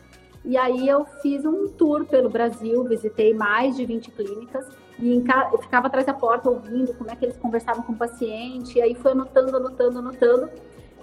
E 0.45 0.57
aí 0.57 0.89
eu 0.89 1.05
fiz 1.23 1.45
um 1.45 1.69
tour 1.69 2.05
pelo 2.05 2.29
Brasil, 2.29 2.83
visitei 2.85 3.33
mais 3.33 3.77
de 3.77 3.87
20 3.87 4.11
clínicas 4.11 4.67
e 4.99 5.23
eu 5.53 5.59
ficava 5.59 5.87
atrás 5.87 6.07
da 6.07 6.15
porta 6.15 6.51
ouvindo 6.51 6.95
como 6.95 7.11
é 7.11 7.17
que 7.17 7.25
eles 7.25 7.37
conversavam 7.37 7.83
com 7.83 7.93
o 7.93 7.97
paciente, 7.97 8.79
e 8.79 8.83
aí 8.83 8.95
foi 8.95 9.13
anotando, 9.13 9.57
anotando, 9.57 9.99
anotando. 9.99 10.51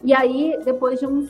E 0.03 0.13
aí, 0.13 0.57
depois 0.63 0.99
de 0.99 1.05
uns 1.05 1.29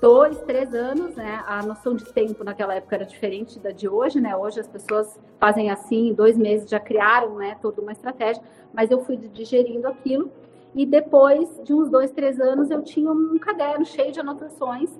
dois, 0.00 0.38
três 0.42 0.74
anos, 0.74 1.14
né? 1.14 1.42
A 1.46 1.62
noção 1.62 1.94
de 1.94 2.04
tempo 2.12 2.42
naquela 2.44 2.74
época 2.74 2.96
era 2.96 3.04
diferente 3.04 3.58
da 3.58 3.70
de 3.70 3.88
hoje, 3.88 4.20
né? 4.20 4.36
Hoje 4.36 4.60
as 4.60 4.68
pessoas 4.68 5.18
fazem 5.38 5.70
assim, 5.70 6.12
dois 6.12 6.36
meses 6.36 6.68
já 6.68 6.80
criaram, 6.80 7.36
né? 7.36 7.56
Toda 7.62 7.80
uma 7.80 7.92
estratégia, 7.92 8.42
mas 8.72 8.90
eu 8.90 9.00
fui 9.04 9.16
digerindo 9.16 9.86
aquilo 9.86 10.30
e 10.74 10.84
depois 10.84 11.60
de 11.62 11.72
uns 11.72 11.88
dois, 11.88 12.10
três 12.10 12.40
anos 12.40 12.70
eu 12.70 12.82
tinha 12.82 13.10
um 13.10 13.38
caderno 13.38 13.86
cheio 13.86 14.10
de 14.10 14.20
anotações 14.20 14.90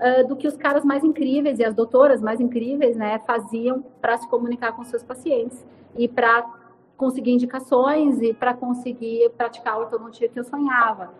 uh, 0.00 0.26
do 0.26 0.36
que 0.36 0.46
os 0.46 0.56
caras 0.56 0.84
mais 0.84 1.04
incríveis 1.04 1.58
e 1.58 1.64
as 1.64 1.74
doutoras 1.74 2.20
mais 2.20 2.40
incríveis, 2.40 2.96
né? 2.96 3.20
Faziam 3.26 3.84
para 4.00 4.16
se 4.18 4.28
comunicar 4.28 4.72
com 4.72 4.84
seus 4.84 5.02
pacientes 5.02 5.64
e 5.96 6.08
para 6.08 6.44
conseguir 6.96 7.32
indicações 7.32 8.20
e 8.20 8.32
para 8.32 8.54
conseguir 8.54 9.30
praticar 9.36 9.74
a 9.74 9.78
ortodontia 9.78 10.28
que 10.28 10.38
eu 10.38 10.44
sonhava. 10.44 11.12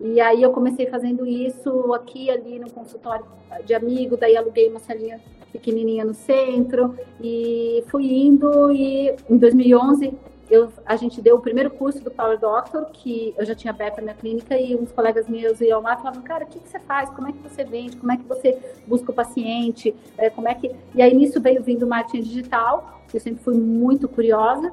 E 0.00 0.20
aí 0.20 0.42
eu 0.42 0.50
comecei 0.50 0.86
fazendo 0.86 1.24
isso 1.24 1.92
aqui 1.94 2.28
ali 2.28 2.58
no 2.58 2.70
consultório 2.70 3.24
de 3.64 3.72
amigo, 3.72 4.16
daí 4.16 4.36
aluguei 4.36 4.68
uma 4.68 4.80
salinha 4.80 5.20
pequenininha 5.52 6.04
no 6.04 6.14
centro 6.14 6.96
e 7.20 7.84
fui 7.88 8.12
indo 8.12 8.72
e 8.72 9.14
em 9.28 9.36
2011 9.36 10.12
eu, 10.52 10.70
a 10.84 10.96
gente 10.96 11.22
deu 11.22 11.36
o 11.36 11.40
primeiro 11.40 11.70
curso 11.70 12.04
do 12.04 12.10
Power 12.10 12.38
Doctor, 12.38 12.84
que 12.92 13.34
eu 13.38 13.44
já 13.46 13.54
tinha 13.54 13.72
aberto 13.72 14.00
a 14.00 14.02
minha 14.02 14.14
clínica 14.14 14.54
e 14.54 14.76
uns 14.76 14.92
colegas 14.92 15.26
meus 15.26 15.62
iam 15.62 15.80
lá 15.80 15.94
e 15.94 15.96
falavam, 15.96 16.20
cara, 16.20 16.44
o 16.44 16.46
que, 16.46 16.60
que 16.60 16.68
você 16.68 16.78
faz? 16.78 17.08
Como 17.08 17.26
é 17.26 17.32
que 17.32 17.38
você 17.38 17.64
vende? 17.64 17.96
Como 17.96 18.12
é 18.12 18.18
que 18.18 18.24
você 18.24 18.58
busca 18.86 19.10
o 19.10 19.14
paciente? 19.14 19.96
É, 20.18 20.28
como 20.28 20.46
é 20.46 20.54
que... 20.54 20.70
E 20.94 21.00
aí 21.00 21.14
nisso 21.14 21.40
veio 21.40 21.62
vindo 21.62 21.86
marketing 21.86 22.20
digital, 22.20 23.00
eu 23.14 23.18
sempre 23.18 23.42
fui 23.42 23.54
muito 23.54 24.06
curiosa. 24.06 24.70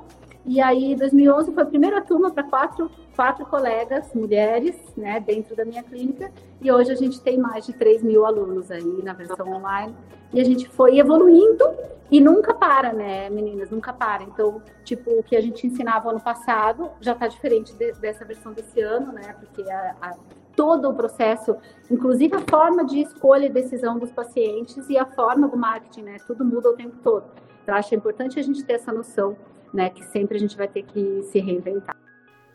E 0.49 0.59
aí, 0.59 0.95
2011 0.95 1.51
foi 1.51 1.61
a 1.61 1.65
primeira 1.67 2.01
turma 2.01 2.31
para 2.31 2.41
quatro, 2.41 2.89
quatro 3.15 3.45
colegas, 3.45 4.11
mulheres, 4.15 4.75
né, 4.97 5.19
dentro 5.19 5.55
da 5.55 5.63
minha 5.63 5.83
clínica. 5.83 6.31
E 6.59 6.71
hoje 6.71 6.91
a 6.91 6.95
gente 6.95 7.21
tem 7.21 7.37
mais 7.37 7.67
de 7.67 7.73
3 7.73 8.01
mil 8.01 8.25
alunos 8.25 8.71
aí 8.71 9.03
na 9.03 9.13
versão 9.13 9.47
online. 9.47 9.95
E 10.33 10.41
a 10.41 10.43
gente 10.43 10.67
foi 10.67 10.97
evoluindo 10.97 11.63
e 12.09 12.19
nunca 12.19 12.51
para, 12.51 12.91
né, 12.91 13.29
meninas? 13.29 13.69
Nunca 13.69 13.93
para. 13.93 14.23
Então, 14.23 14.59
tipo, 14.83 15.11
o 15.19 15.21
que 15.21 15.35
a 15.35 15.41
gente 15.41 15.67
ensinava 15.67 16.09
ano 16.09 16.19
passado 16.19 16.89
já 16.99 17.11
está 17.11 17.27
diferente 17.27 17.71
de, 17.75 17.91
dessa 17.99 18.25
versão 18.25 18.51
desse 18.51 18.81
ano, 18.81 19.11
né? 19.11 19.35
Porque 19.39 19.69
a, 19.69 19.95
a, 20.01 20.15
todo 20.55 20.89
o 20.89 20.95
processo, 20.95 21.57
inclusive 21.91 22.35
a 22.35 22.41
forma 22.49 22.83
de 22.83 23.01
escolha 23.01 23.45
e 23.45 23.49
decisão 23.49 23.99
dos 23.99 24.11
pacientes 24.11 24.89
e 24.89 24.97
a 24.97 25.05
forma 25.05 25.47
do 25.47 25.55
marketing, 25.55 26.01
né? 26.01 26.17
Tudo 26.25 26.43
muda 26.43 26.71
o 26.71 26.73
tempo 26.73 26.97
todo. 27.03 27.25
Então, 27.61 27.75
acho 27.75 27.93
importante 27.93 28.39
a 28.39 28.41
gente 28.41 28.63
ter 28.63 28.73
essa 28.73 28.91
noção 28.91 29.37
né, 29.73 29.89
que 29.89 30.03
sempre 30.05 30.37
a 30.37 30.39
gente 30.39 30.57
vai 30.57 30.67
ter 30.67 30.83
que 30.83 31.23
se 31.31 31.39
reinventar. 31.39 31.95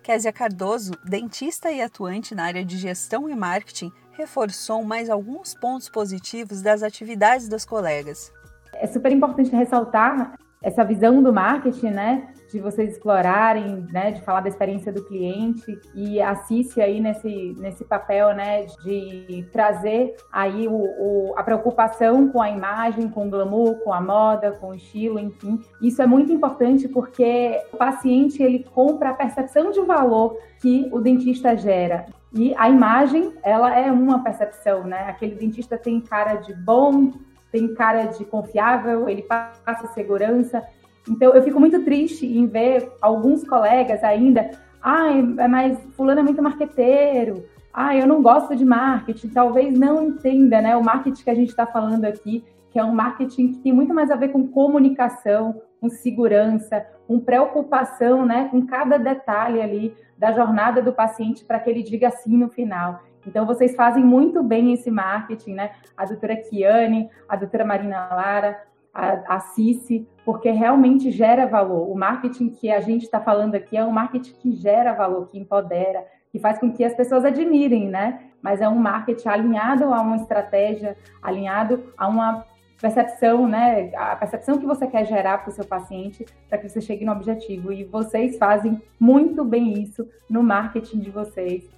Késia 0.02 0.33
Cardoso, 0.33 0.92
dentista 1.04 1.71
e 1.71 1.80
atuante 1.80 2.35
na 2.35 2.44
área 2.44 2.64
de 2.64 2.76
gestão 2.76 3.28
e 3.28 3.35
marketing, 3.35 3.90
reforçou 4.12 4.85
mais 4.85 5.09
alguns 5.09 5.54
pontos 5.54 5.88
positivos 5.88 6.61
das 6.61 6.83
atividades 6.83 7.49
dos 7.49 7.64
colegas. 7.64 8.30
É 8.75 8.87
super 8.87 9.11
importante 9.12 9.50
ressaltar 9.50 10.37
essa 10.62 10.85
visão 10.85 11.23
do 11.23 11.33
marketing, 11.33 11.90
né? 11.90 12.35
De 12.54 12.61
vocês 12.61 12.92
explorarem, 12.92 13.84
né, 13.90 14.12
de 14.12 14.23
falar 14.23 14.40
da 14.40 14.49
experiência 14.49 14.92
do 14.92 15.02
cliente 15.02 15.76
e 15.92 16.23
a 16.23 16.40
aí 16.80 17.00
nesse, 17.00 17.56
nesse 17.58 17.84
papel, 17.84 18.32
né, 18.32 18.64
de 18.84 19.44
trazer 19.50 20.14
aí 20.32 20.68
o, 20.68 20.73
o, 20.73 21.34
a 21.37 21.42
preocupação 21.42 22.28
com 22.28 22.40
a 22.40 22.49
imagem, 22.49 23.08
com 23.08 23.26
o 23.26 23.30
glamour, 23.30 23.80
com 23.80 23.92
a 23.92 24.00
moda, 24.00 24.52
com 24.52 24.68
o 24.68 24.75
estilo, 24.75 25.18
enfim. 25.18 25.61
Isso 25.82 26.00
é 26.00 26.06
muito 26.06 26.32
importante 26.32 26.87
porque 26.87 27.61
o 27.73 27.76
paciente, 27.76 28.40
ele 28.40 28.64
compra 28.73 29.11
a 29.11 29.14
percepção 29.14 29.73
de 29.73 29.80
valor 29.80 30.38
que 30.62 30.88
o 30.92 31.00
dentista 31.00 31.56
gera. 31.56 32.06
E 32.32 32.54
a 32.56 32.68
imagem, 32.68 33.32
ela 33.42 33.76
é 33.76 33.90
uma 33.90 34.23
percepção, 34.23 34.84
né? 34.84 35.06
Aquele 35.08 35.34
dentista 35.34 35.76
tem 35.76 36.00
cara 36.00 36.37
de 36.37 36.54
bom, 36.54 37.11
tem 37.50 37.75
cara 37.75 38.04
de 38.04 38.25
confiável, 38.25 39.08
ele 39.08 39.23
passa 39.23 39.88
segurança. 39.92 40.64
Então, 41.08 41.34
eu 41.34 41.42
fico 41.42 41.61
muito 41.61 41.84
triste 41.84 42.26
em 42.26 42.46
ver 42.46 42.90
alguns 43.00 43.44
colegas 43.44 44.02
ainda, 44.02 44.50
ah, 44.82 45.11
mas 45.49 45.78
fulano 45.96 46.20
é 46.20 46.23
muito 46.23 46.42
marqueteiro, 46.42 47.44
ah, 47.73 47.96
eu 47.96 48.06
não 48.06 48.23
gosto 48.23 48.54
de 48.54 48.64
marketing, 48.64 49.28
talvez 49.28 49.76
não 49.78 50.02
entenda, 50.02 50.61
né, 50.61 50.76
o 50.76 50.84
marketing 50.84 51.25
que 51.25 51.30
a 51.30 51.34
gente 51.34 51.49
está 51.49 51.66
falando 51.66 52.04
aqui, 52.04 52.44
que 52.70 52.78
é 52.78 52.84
um 52.84 52.94
marketing 52.94 53.52
que 53.52 53.58
tem 53.58 53.73
muito 53.73 53.92
mais 53.92 54.11
a 54.11 54.16
ver 54.16 54.28
com 54.28 54.46
comunicação, 54.46 55.61
com 55.80 55.88
segurança, 55.88 56.87
com 57.06 57.20
preocupação, 57.20 58.25
né, 58.25 58.49
com 58.50 58.64
cada 58.64 58.96
detalhe 58.96 59.61
ali 59.61 59.94
da 60.16 60.32
jornada 60.32 60.80
do 60.80 60.92
paciente 60.92 61.44
para 61.44 61.58
que 61.58 61.68
ele 61.68 61.82
diga 61.82 62.11
sim 62.11 62.37
no 62.37 62.49
final. 62.49 63.00
Então, 63.26 63.46
vocês 63.46 63.75
fazem 63.75 64.04
muito 64.04 64.42
bem 64.42 64.73
esse 64.73 64.90
marketing, 64.90 65.54
né? 65.54 65.70
A 65.96 66.04
doutora 66.04 66.37
Kiane, 66.37 67.08
a 67.28 67.37
doutora 67.37 67.64
Marina 67.64 68.08
Lara, 68.11 68.61
a, 68.94 69.40
Cici, 69.40 70.06
porque 70.24 70.50
realmente 70.50 71.10
gera 71.10 71.46
valor. 71.46 71.90
O 71.90 71.94
marketing 71.96 72.48
que 72.48 72.70
a 72.70 72.80
gente 72.80 73.02
está 73.02 73.20
falando 73.20 73.56
aqui 73.56 73.76
é 73.76 73.84
um 73.84 73.90
marketing 73.90 74.34
que 74.34 74.52
gera 74.52 74.92
valor, 74.92 75.28
que 75.28 75.38
empodera, 75.38 76.06
que 76.30 76.38
faz 76.38 76.58
com 76.58 76.70
que 76.72 76.84
as 76.84 76.94
pessoas 76.94 77.24
admirem, 77.24 77.88
né? 77.88 78.20
Mas 78.40 78.60
é 78.60 78.68
um 78.68 78.76
marketing 78.76 79.28
alinhado 79.28 79.92
a 79.92 80.00
uma 80.00 80.16
estratégia, 80.16 80.96
alinhado 81.20 81.92
a 81.96 82.06
uma 82.06 82.44
percepção, 82.80 83.48
né? 83.48 83.90
A 83.96 84.14
percepção 84.16 84.58
que 84.58 84.66
você 84.66 84.86
quer 84.86 85.04
gerar 85.06 85.38
para 85.38 85.50
o 85.50 85.52
seu 85.52 85.64
paciente 85.64 86.24
para 86.48 86.58
que 86.58 86.68
você 86.68 86.80
chegue 86.80 87.04
no 87.04 87.12
objetivo. 87.12 87.72
E 87.72 87.84
vocês 87.84 88.38
fazem 88.38 88.80
muito 88.98 89.44
bem 89.44 89.82
isso 89.82 90.08
no 90.28 90.42
marketing 90.42 91.00
de 91.00 91.10
vocês. 91.10 91.68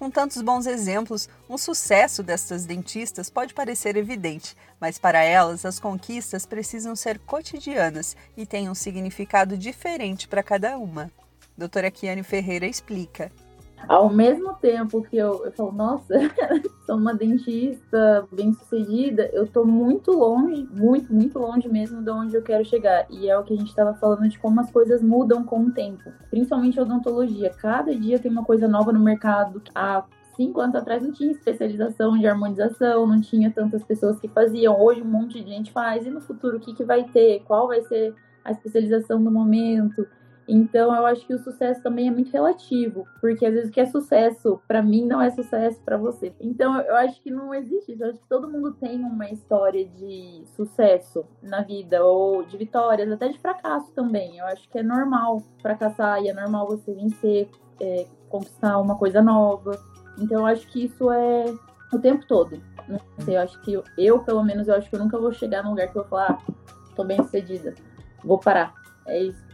Com 0.00 0.10
tantos 0.10 0.40
bons 0.40 0.66
exemplos, 0.66 1.28
o 1.46 1.58
sucesso 1.58 2.22
destas 2.22 2.64
dentistas 2.64 3.28
pode 3.28 3.52
parecer 3.52 3.98
evidente, 3.98 4.56
mas 4.80 4.96
para 4.96 5.22
elas 5.22 5.66
as 5.66 5.78
conquistas 5.78 6.46
precisam 6.46 6.96
ser 6.96 7.18
cotidianas 7.18 8.16
e 8.34 8.46
têm 8.46 8.70
um 8.70 8.74
significado 8.74 9.58
diferente 9.58 10.26
para 10.26 10.42
cada 10.42 10.78
uma. 10.78 11.12
Doutora 11.54 11.90
Kiane 11.90 12.22
Ferreira 12.22 12.66
explica. 12.66 13.30
Ao 13.88 14.08
mesmo 14.08 14.54
tempo 14.54 15.02
que 15.02 15.16
eu, 15.16 15.44
eu 15.44 15.52
falo, 15.52 15.72
nossa, 15.72 16.14
sou 16.86 16.96
uma 16.96 17.14
dentista 17.14 18.26
bem 18.32 18.52
sucedida, 18.52 19.28
eu 19.32 19.46
tô 19.46 19.64
muito 19.64 20.12
longe, 20.12 20.68
muito, 20.70 21.12
muito 21.12 21.38
longe 21.38 21.68
mesmo 21.68 22.02
de 22.02 22.10
onde 22.10 22.34
eu 22.34 22.42
quero 22.42 22.64
chegar. 22.64 23.06
E 23.10 23.28
é 23.28 23.36
o 23.38 23.42
que 23.42 23.54
a 23.54 23.56
gente 23.56 23.68
estava 23.68 23.94
falando 23.94 24.28
de 24.28 24.38
como 24.38 24.60
as 24.60 24.70
coisas 24.70 25.02
mudam 25.02 25.44
com 25.44 25.64
o 25.64 25.72
tempo, 25.72 26.12
principalmente 26.30 26.78
a 26.78 26.82
odontologia. 26.82 27.50
Cada 27.50 27.94
dia 27.94 28.18
tem 28.18 28.30
uma 28.30 28.44
coisa 28.44 28.68
nova 28.68 28.92
no 28.92 29.00
mercado. 29.00 29.62
Há 29.74 30.04
cinco 30.36 30.60
anos 30.60 30.76
atrás 30.76 31.02
não 31.02 31.12
tinha 31.12 31.32
especialização 31.32 32.16
de 32.16 32.26
harmonização, 32.26 33.06
não 33.06 33.20
tinha 33.20 33.50
tantas 33.50 33.82
pessoas 33.82 34.18
que 34.18 34.28
faziam. 34.28 34.80
Hoje 34.80 35.02
um 35.02 35.06
monte 35.06 35.42
de 35.42 35.50
gente 35.50 35.72
faz. 35.72 36.06
E 36.06 36.10
no 36.10 36.20
futuro 36.20 36.56
o 36.56 36.60
que, 36.60 36.74
que 36.74 36.84
vai 36.84 37.04
ter? 37.04 37.42
Qual 37.46 37.66
vai 37.66 37.82
ser 37.82 38.14
a 38.44 38.52
especialização 38.52 39.22
do 39.22 39.30
momento? 39.30 40.06
Então, 40.52 40.92
eu 40.92 41.06
acho 41.06 41.24
que 41.24 41.32
o 41.32 41.38
sucesso 41.38 41.80
também 41.80 42.08
é 42.08 42.10
muito 42.10 42.32
relativo, 42.32 43.06
porque 43.20 43.46
às 43.46 43.54
vezes 43.54 43.70
o 43.70 43.72
que 43.72 43.78
é 43.78 43.86
sucesso 43.86 44.60
para 44.66 44.82
mim 44.82 45.06
não 45.06 45.22
é 45.22 45.30
sucesso 45.30 45.80
para 45.84 45.96
você. 45.96 46.34
Então, 46.40 46.80
eu 46.80 46.96
acho 46.96 47.22
que 47.22 47.30
não 47.30 47.54
existe 47.54 47.92
isso. 47.92 48.02
Eu 48.02 48.10
acho 48.10 48.18
que 48.18 48.28
todo 48.28 48.50
mundo 48.50 48.72
tem 48.72 48.98
uma 48.98 49.30
história 49.30 49.86
de 49.86 50.42
sucesso 50.56 51.24
na 51.40 51.62
vida, 51.62 52.04
ou 52.04 52.42
de 52.42 52.56
vitórias, 52.56 53.12
até 53.12 53.28
de 53.28 53.38
fracasso 53.38 53.92
também. 53.92 54.38
Eu 54.38 54.46
acho 54.46 54.68
que 54.68 54.76
é 54.76 54.82
normal 54.82 55.40
fracassar 55.62 56.20
e 56.20 56.28
é 56.28 56.34
normal 56.34 56.66
você 56.66 56.92
vencer, 56.94 57.48
é, 57.80 58.06
conquistar 58.28 58.76
uma 58.78 58.98
coisa 58.98 59.22
nova. 59.22 59.80
Então, 60.18 60.40
eu 60.40 60.46
acho 60.46 60.66
que 60.66 60.86
isso 60.86 61.12
é 61.12 61.44
o 61.92 61.98
tempo 62.00 62.26
todo. 62.26 62.60
Não 62.88 62.98
sei, 63.20 63.36
eu 63.36 63.42
acho 63.42 63.60
que 63.62 63.72
eu, 63.72 63.84
eu, 63.96 64.18
pelo 64.24 64.42
menos, 64.42 64.66
eu 64.66 64.74
acho 64.74 64.90
que 64.90 64.96
eu 64.96 65.00
nunca 65.00 65.16
vou 65.16 65.30
chegar 65.32 65.62
num 65.62 65.70
lugar 65.70 65.86
que 65.86 65.96
eu 65.96 66.02
vou 66.02 66.10
falar, 66.10 66.42
ah, 66.44 66.52
tô 66.96 67.04
bem 67.04 67.22
sucedida, 67.22 67.72
vou 68.24 68.36
parar. 68.36 68.74
É 69.06 69.22
isso. 69.22 69.49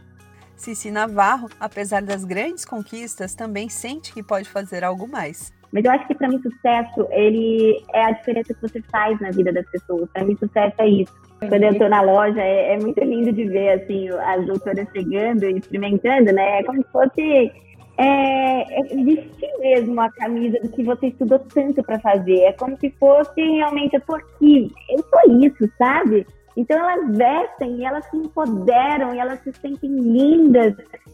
Cici 0.57 0.89
Navarro, 0.91 1.49
apesar 1.59 2.01
das 2.01 2.25
grandes 2.25 2.65
conquistas, 2.65 3.35
também 3.35 3.69
sente 3.69 4.11
que 4.11 4.23
pode 4.23 4.49
fazer 4.49 4.83
algo 4.83 5.07
mais. 5.07 5.53
Mas 5.71 5.85
eu 5.85 5.91
acho 5.91 6.07
que 6.07 6.15
para 6.15 6.27
mim 6.27 6.41
sucesso, 6.41 7.07
ele 7.11 7.83
é 7.93 8.05
a 8.05 8.11
diferença 8.11 8.53
que 8.53 8.61
você 8.61 8.81
faz 8.91 9.19
na 9.19 9.31
vida 9.31 9.51
das 9.53 9.69
pessoas. 9.69 10.09
Para 10.11 10.23
mim 10.23 10.35
sucesso 10.37 10.75
é 10.79 10.87
isso. 10.87 11.13
Quando 11.39 11.63
eu 11.63 11.71
estou 11.71 11.89
na 11.89 12.01
loja, 12.01 12.41
é, 12.41 12.73
é, 12.73 12.79
muito 12.79 12.99
lindo 13.01 13.31
de 13.31 13.45
ver 13.45 13.81
assim 13.81 14.09
as 14.09 14.45
doutoras 14.45 14.87
chegando 14.91 15.43
e 15.43 15.57
experimentando, 15.57 16.31
né? 16.33 16.59
É 16.59 16.63
como 16.63 16.81
se 16.81 16.91
fosse 16.91 17.51
é, 17.97 18.79
é 18.79 18.83
vestir 18.83 19.59
mesmo 19.59 19.99
a 20.01 20.09
camisa 20.11 20.59
do 20.59 20.69
que 20.69 20.83
você 20.83 21.07
estudou 21.07 21.39
tanto 21.39 21.83
para 21.83 21.99
fazer. 21.99 22.39
É 22.39 22.53
como 22.53 22.75
se 22.77 22.89
fosse 22.99 23.39
realmente 23.39 23.95
eu 23.95 24.01
tô 24.01 24.15
aqui, 24.15 24.71
eu 24.89 25.03
sou 25.03 25.39
isso, 25.39 25.71
sabe? 25.77 26.25
Então 26.57 26.77
elas 26.89 27.15
vestem 27.15 27.77
e 27.77 27.85
elas 27.85 28.03
se 28.05 28.17
empoderam 28.17 29.13
e 29.13 29.19
elas 29.19 29.39
se 29.41 29.53
sentem 29.53 29.91
lindas 29.91 30.73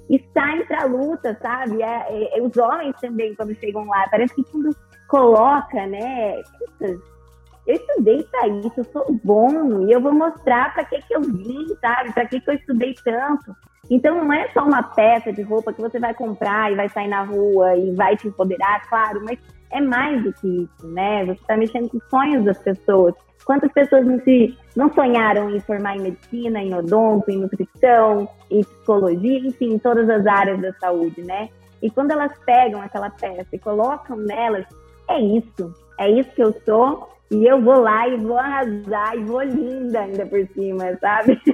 e 0.10 0.18
saem 0.34 0.66
para 0.66 0.84
a 0.84 0.86
luta, 0.86 1.38
sabe? 1.42 1.84
É, 1.84 2.06
é, 2.08 2.40
é, 2.40 2.42
os 2.42 2.56
homens 2.56 2.96
também, 3.02 3.36
quando 3.36 3.54
chegam 3.56 3.86
lá, 3.86 4.08
parece 4.10 4.34
que 4.34 4.44
tudo 4.46 4.74
coloca, 5.10 5.86
né? 5.86 6.42
Eu 6.80 7.76
estudei 7.76 8.24
para 8.24 8.48
isso, 8.48 8.74
eu 8.78 8.84
sou 8.86 9.20
bom 9.22 9.86
e 9.86 9.92
eu 9.92 10.00
vou 10.00 10.14
mostrar 10.14 10.74
para 10.74 10.86
que, 10.86 11.02
que 11.02 11.14
eu 11.14 11.22
vim, 11.22 11.68
sabe? 11.82 12.14
Para 12.14 12.26
que, 12.26 12.40
que 12.40 12.50
eu 12.50 12.56
estudei 12.56 12.94
tanto. 13.04 13.54
Então 13.90 14.24
não 14.24 14.32
é 14.32 14.48
só 14.54 14.64
uma 14.64 14.82
peça 14.82 15.34
de 15.34 15.42
roupa 15.42 15.74
que 15.74 15.82
você 15.82 16.00
vai 16.00 16.14
comprar 16.14 16.72
e 16.72 16.76
vai 16.76 16.88
sair 16.88 17.10
na 17.10 17.24
rua 17.24 17.76
e 17.76 17.94
vai 17.94 18.16
te 18.16 18.30
empoderar, 18.30 18.88
claro, 18.88 19.22
mas 19.26 19.38
é 19.74 19.82
mais 19.82 20.24
do 20.24 20.32
que 20.34 20.48
isso, 20.48 20.88
né? 20.88 21.26
Você 21.26 21.42
está 21.42 21.58
mexendo 21.58 21.90
com 21.90 21.98
os 21.98 22.10
sonhos 22.10 22.46
das 22.46 22.58
pessoas. 22.60 23.16
Quantas 23.44 23.72
pessoas 23.74 24.06
não, 24.06 24.20
se, 24.22 24.58
não 24.76 24.94
sonharam 24.94 25.50
em 25.50 25.60
formar 25.60 25.98
em 25.98 26.02
medicina, 26.02 26.62
em 26.62 26.74
odonto, 26.74 27.30
em 27.30 27.40
nutrição, 27.40 28.30
em 28.50 28.64
psicologia, 28.64 29.40
enfim, 29.40 29.74
em 29.74 29.80
todas 29.80 30.10
as 30.10 30.26
áreas 30.26 30.62
da 30.62 30.72
saúde, 30.74 31.22
né? 31.24 31.50
E 31.82 31.90
quando 31.90 32.12
elas 32.12 32.32
pegam 32.46 32.82
aquela 32.82 33.10
peça 33.10 33.50
e 33.52 33.60
colocam 33.60 34.16
nelas, 34.16 34.66
é 35.10 35.20
isso, 35.20 35.74
é 36.00 36.10
isso 36.10 36.30
que 36.32 36.42
eu 36.42 36.54
sou, 36.66 37.10
e 37.30 37.46
eu 37.46 37.62
vou 37.62 37.80
lá 37.80 38.08
e 38.08 38.16
vou 38.16 38.38
arrasar 38.38 39.18
e 39.18 39.24
vou 39.24 39.42
linda 39.42 40.02
ainda 40.02 40.26
por 40.26 40.48
cima, 40.50 40.96
sabe? 41.02 41.42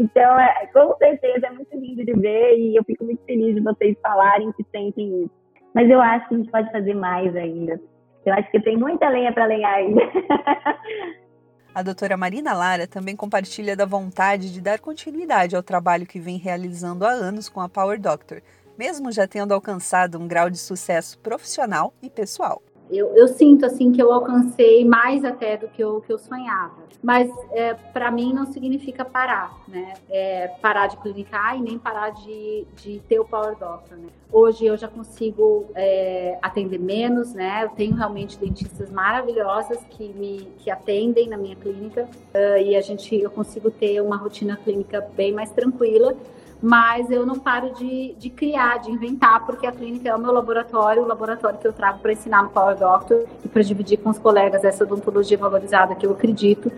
Então, 0.00 0.38
é, 0.38 0.66
com 0.72 0.96
certeza 0.96 1.48
é 1.48 1.50
muito 1.50 1.76
lindo 1.76 2.04
de 2.04 2.12
ver 2.12 2.56
e 2.56 2.76
eu 2.76 2.84
fico 2.84 3.04
muito 3.04 3.20
feliz 3.24 3.52
de 3.56 3.60
vocês 3.60 3.96
falarem 4.00 4.52
que 4.52 4.64
sentem 4.70 5.24
isso. 5.24 5.30
Mas 5.78 5.88
eu 5.88 6.00
acho 6.00 6.28
que 6.28 6.34
a 6.34 6.38
gente 6.38 6.50
pode 6.50 6.72
fazer 6.72 6.94
mais 6.94 7.36
ainda. 7.36 7.80
Eu 8.26 8.34
acho 8.34 8.50
que 8.50 8.60
tem 8.60 8.76
muita 8.76 9.08
lenha 9.08 9.32
para 9.32 9.46
lenhar 9.46 9.74
ainda. 9.74 10.00
A 11.72 11.84
doutora 11.84 12.16
Marina 12.16 12.52
Lara 12.52 12.88
também 12.88 13.14
compartilha 13.14 13.76
da 13.76 13.86
vontade 13.86 14.52
de 14.52 14.60
dar 14.60 14.80
continuidade 14.80 15.54
ao 15.54 15.62
trabalho 15.62 16.04
que 16.04 16.18
vem 16.18 16.36
realizando 16.36 17.06
há 17.06 17.10
anos 17.10 17.48
com 17.48 17.60
a 17.60 17.68
Power 17.68 18.00
Doctor, 18.00 18.42
mesmo 18.76 19.12
já 19.12 19.28
tendo 19.28 19.54
alcançado 19.54 20.18
um 20.18 20.26
grau 20.26 20.50
de 20.50 20.58
sucesso 20.58 21.16
profissional 21.20 21.94
e 22.02 22.10
pessoal. 22.10 22.60
Eu, 22.90 23.14
eu, 23.14 23.28
sinto 23.28 23.66
assim 23.66 23.92
que 23.92 24.02
eu 24.02 24.12
alcancei 24.12 24.84
mais 24.84 25.24
até 25.24 25.56
do 25.56 25.68
que 25.68 25.82
eu, 25.82 26.00
que 26.00 26.12
eu 26.12 26.18
sonhava. 26.18 26.88
Mas 27.02 27.30
é, 27.52 27.74
para 27.74 28.10
mim 28.10 28.32
não 28.32 28.46
significa 28.46 29.04
parar, 29.04 29.56
né? 29.68 29.94
É, 30.08 30.48
parar 30.60 30.86
de 30.86 30.96
clinicar 30.96 31.56
e 31.56 31.60
nem 31.60 31.78
parar 31.78 32.10
de, 32.10 32.66
de 32.76 33.00
ter 33.08 33.20
o 33.20 33.24
Power 33.24 33.56
Doctor, 33.58 33.96
né? 33.96 34.08
Hoje 34.32 34.66
eu 34.66 34.76
já 34.76 34.88
consigo 34.88 35.66
é, 35.74 36.38
atender 36.42 36.78
menos, 36.78 37.34
né? 37.34 37.64
Eu 37.64 37.70
tenho 37.70 37.94
realmente 37.94 38.38
dentistas 38.38 38.90
maravilhosas 38.90 39.78
que 39.90 40.08
me 40.08 40.48
que 40.58 40.70
atendem 40.70 41.28
na 41.28 41.36
minha 41.36 41.56
clínica 41.56 42.04
uh, 42.34 42.60
e 42.60 42.74
a 42.76 42.80
gente 42.80 43.14
eu 43.14 43.30
consigo 43.30 43.70
ter 43.70 44.00
uma 44.00 44.16
rotina 44.16 44.56
clínica 44.56 45.06
bem 45.14 45.32
mais 45.32 45.50
tranquila 45.50 46.16
mas 46.60 47.10
eu 47.10 47.24
não 47.24 47.38
paro 47.38 47.72
de, 47.74 48.14
de 48.18 48.30
criar, 48.30 48.78
de 48.78 48.90
inventar, 48.90 49.46
porque 49.46 49.66
a 49.66 49.72
clínica 49.72 50.08
é 50.08 50.14
o 50.14 50.18
meu 50.18 50.32
laboratório, 50.32 51.02
o 51.02 51.06
laboratório 51.06 51.58
que 51.58 51.66
eu 51.66 51.72
trago 51.72 52.00
para 52.00 52.12
ensinar 52.12 52.42
no 52.42 52.50
Power 52.50 52.76
Doctor 52.76 53.26
e 53.44 53.48
para 53.48 53.62
dividir 53.62 53.98
com 53.98 54.10
os 54.10 54.18
colegas 54.18 54.64
essa 54.64 54.84
odontologia 54.84 55.38
valorizada 55.38 55.94
que 55.94 56.04
eu 56.04 56.12
acredito 56.12 56.70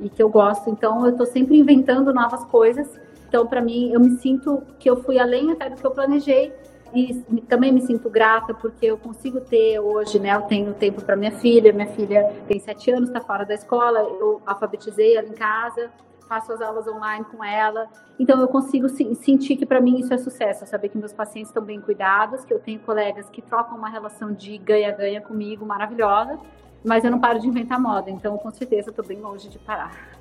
e 0.00 0.08
que 0.08 0.22
eu 0.22 0.28
gosto. 0.28 0.70
Então, 0.70 1.04
eu 1.04 1.12
estou 1.12 1.26
sempre 1.26 1.58
inventando 1.58 2.12
novas 2.14 2.44
coisas. 2.44 2.88
Então, 3.28 3.46
para 3.46 3.60
mim, 3.60 3.92
eu 3.92 4.00
me 4.00 4.16
sinto 4.18 4.62
que 4.78 4.88
eu 4.88 5.02
fui 5.02 5.18
além 5.18 5.52
até 5.52 5.68
do 5.68 5.76
que 5.76 5.86
eu 5.86 5.90
planejei 5.90 6.52
e 6.94 7.12
também 7.48 7.72
me 7.72 7.82
sinto 7.82 8.08
grata 8.08 8.54
porque 8.54 8.86
eu 8.86 8.96
consigo 8.96 9.40
ter 9.40 9.78
hoje, 9.80 10.18
né? 10.18 10.34
Eu 10.34 10.42
tenho 10.42 10.72
tempo 10.72 11.02
para 11.02 11.16
minha 11.16 11.32
filha. 11.32 11.72
Minha 11.72 11.88
filha 11.88 12.32
tem 12.48 12.58
sete 12.58 12.90
anos, 12.90 13.08
está 13.08 13.20
fora 13.20 13.44
da 13.44 13.54
escola. 13.54 13.98
Eu 13.98 14.40
alfabetizei 14.46 15.16
ela 15.16 15.28
em 15.28 15.32
casa 15.32 15.90
faço 16.28 16.52
as 16.52 16.60
aulas 16.60 16.86
online 16.86 17.24
com 17.24 17.42
ela. 17.42 17.88
Então 18.18 18.40
eu 18.40 18.48
consigo 18.48 18.88
sentir 18.88 19.56
que 19.56 19.66
para 19.66 19.80
mim 19.80 19.98
isso 19.98 20.12
é 20.12 20.18
sucesso, 20.18 20.66
saber 20.66 20.88
que 20.88 20.98
meus 20.98 21.12
pacientes 21.12 21.50
estão 21.50 21.62
bem 21.62 21.80
cuidados, 21.80 22.44
que 22.44 22.52
eu 22.52 22.58
tenho 22.58 22.78
colegas 22.80 23.28
que 23.30 23.42
trocam 23.42 23.76
uma 23.76 23.88
relação 23.88 24.32
de 24.32 24.58
ganha-ganha 24.58 25.20
comigo 25.20 25.64
maravilhosa, 25.64 26.38
mas 26.84 27.04
eu 27.04 27.10
não 27.10 27.20
paro 27.20 27.40
de 27.40 27.48
inventar 27.48 27.80
moda, 27.80 28.10
então 28.10 28.36
com 28.38 28.50
certeza 28.50 28.90
estou 28.90 29.04
bem 29.04 29.20
longe 29.20 29.48
de 29.48 29.58
parar. 29.58 30.16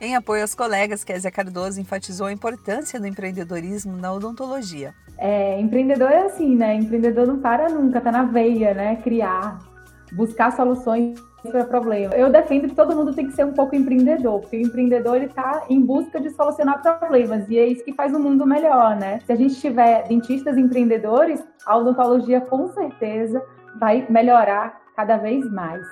Em 0.00 0.16
apoio 0.16 0.40
aos 0.40 0.54
colegas, 0.54 1.04
Kézia 1.04 1.30
Cardoso 1.30 1.78
enfatizou 1.78 2.28
a 2.28 2.32
importância 2.32 2.98
do 2.98 3.06
empreendedorismo 3.06 3.94
na 3.96 4.10
odontologia. 4.10 4.94
É, 5.18 5.60
empreendedor 5.60 6.10
é 6.10 6.22
assim, 6.24 6.56
né? 6.56 6.74
Empreendedor 6.74 7.26
não 7.26 7.38
para 7.38 7.68
nunca, 7.68 8.00
tá 8.00 8.10
na 8.10 8.24
veia, 8.24 8.72
né? 8.72 8.96
Criar, 8.96 9.58
buscar 10.12 10.52
soluções 10.52 11.20
para 11.48 11.64
problema. 11.64 12.14
Eu 12.14 12.30
defendo 12.30 12.68
que 12.68 12.74
todo 12.74 12.94
mundo 12.94 13.14
tem 13.14 13.26
que 13.26 13.32
ser 13.32 13.44
um 13.44 13.52
pouco 13.52 13.74
empreendedor, 13.74 14.40
porque 14.40 14.56
o 14.56 14.60
empreendedor 14.60 15.16
ele 15.16 15.26
está 15.26 15.64
em 15.68 15.80
busca 15.80 16.20
de 16.20 16.30
solucionar 16.30 16.82
problemas 16.82 17.48
e 17.48 17.58
é 17.58 17.66
isso 17.66 17.84
que 17.84 17.92
faz 17.92 18.14
o 18.14 18.18
mundo 18.18 18.46
melhor, 18.46 18.96
né? 18.96 19.20
Se 19.24 19.32
a 19.32 19.36
gente 19.36 19.54
tiver 19.60 20.06
dentistas 20.08 20.58
empreendedores, 20.58 21.42
a 21.64 21.76
odontologia 21.76 22.40
com 22.40 22.68
certeza 22.68 23.42
vai 23.78 24.06
melhorar 24.10 24.80
cada 24.94 25.16
vez 25.16 25.50
mais. 25.50 25.82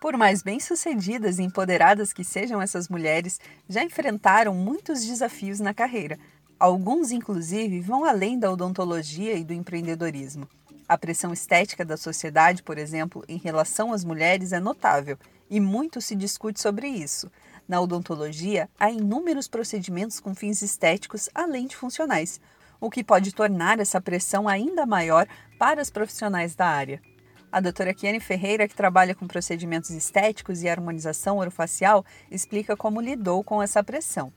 Por 0.00 0.16
mais 0.16 0.42
bem-sucedidas 0.42 1.38
e 1.38 1.44
empoderadas 1.44 2.12
que 2.12 2.24
sejam 2.24 2.60
essas 2.60 2.88
mulheres, 2.88 3.38
já 3.68 3.84
enfrentaram 3.84 4.52
muitos 4.52 5.06
desafios 5.06 5.60
na 5.60 5.72
carreira, 5.72 6.18
Alguns, 6.62 7.10
inclusive, 7.10 7.80
vão 7.80 8.04
além 8.04 8.38
da 8.38 8.48
odontologia 8.48 9.34
e 9.34 9.42
do 9.42 9.52
empreendedorismo. 9.52 10.48
A 10.88 10.96
pressão 10.96 11.32
estética 11.32 11.84
da 11.84 11.96
sociedade, 11.96 12.62
por 12.62 12.78
exemplo, 12.78 13.24
em 13.26 13.36
relação 13.36 13.92
às 13.92 14.04
mulheres 14.04 14.52
é 14.52 14.60
notável 14.60 15.18
e 15.50 15.58
muito 15.58 16.00
se 16.00 16.14
discute 16.14 16.60
sobre 16.60 16.86
isso. 16.86 17.28
Na 17.66 17.80
odontologia, 17.80 18.70
há 18.78 18.92
inúmeros 18.92 19.48
procedimentos 19.48 20.20
com 20.20 20.36
fins 20.36 20.62
estéticos 20.62 21.28
além 21.34 21.66
de 21.66 21.74
funcionais, 21.74 22.40
o 22.80 22.88
que 22.88 23.02
pode 23.02 23.34
tornar 23.34 23.80
essa 23.80 24.00
pressão 24.00 24.46
ainda 24.46 24.86
maior 24.86 25.26
para 25.58 25.82
as 25.82 25.90
profissionais 25.90 26.54
da 26.54 26.68
área. 26.68 27.02
A 27.50 27.58
doutora 27.58 27.92
Kiane 27.92 28.20
Ferreira, 28.20 28.68
que 28.68 28.76
trabalha 28.76 29.16
com 29.16 29.26
procedimentos 29.26 29.90
estéticos 29.90 30.62
e 30.62 30.68
harmonização 30.68 31.38
orofacial, 31.38 32.04
explica 32.30 32.76
como 32.76 33.00
lidou 33.00 33.42
com 33.42 33.60
essa 33.60 33.82
pressão 33.82 34.32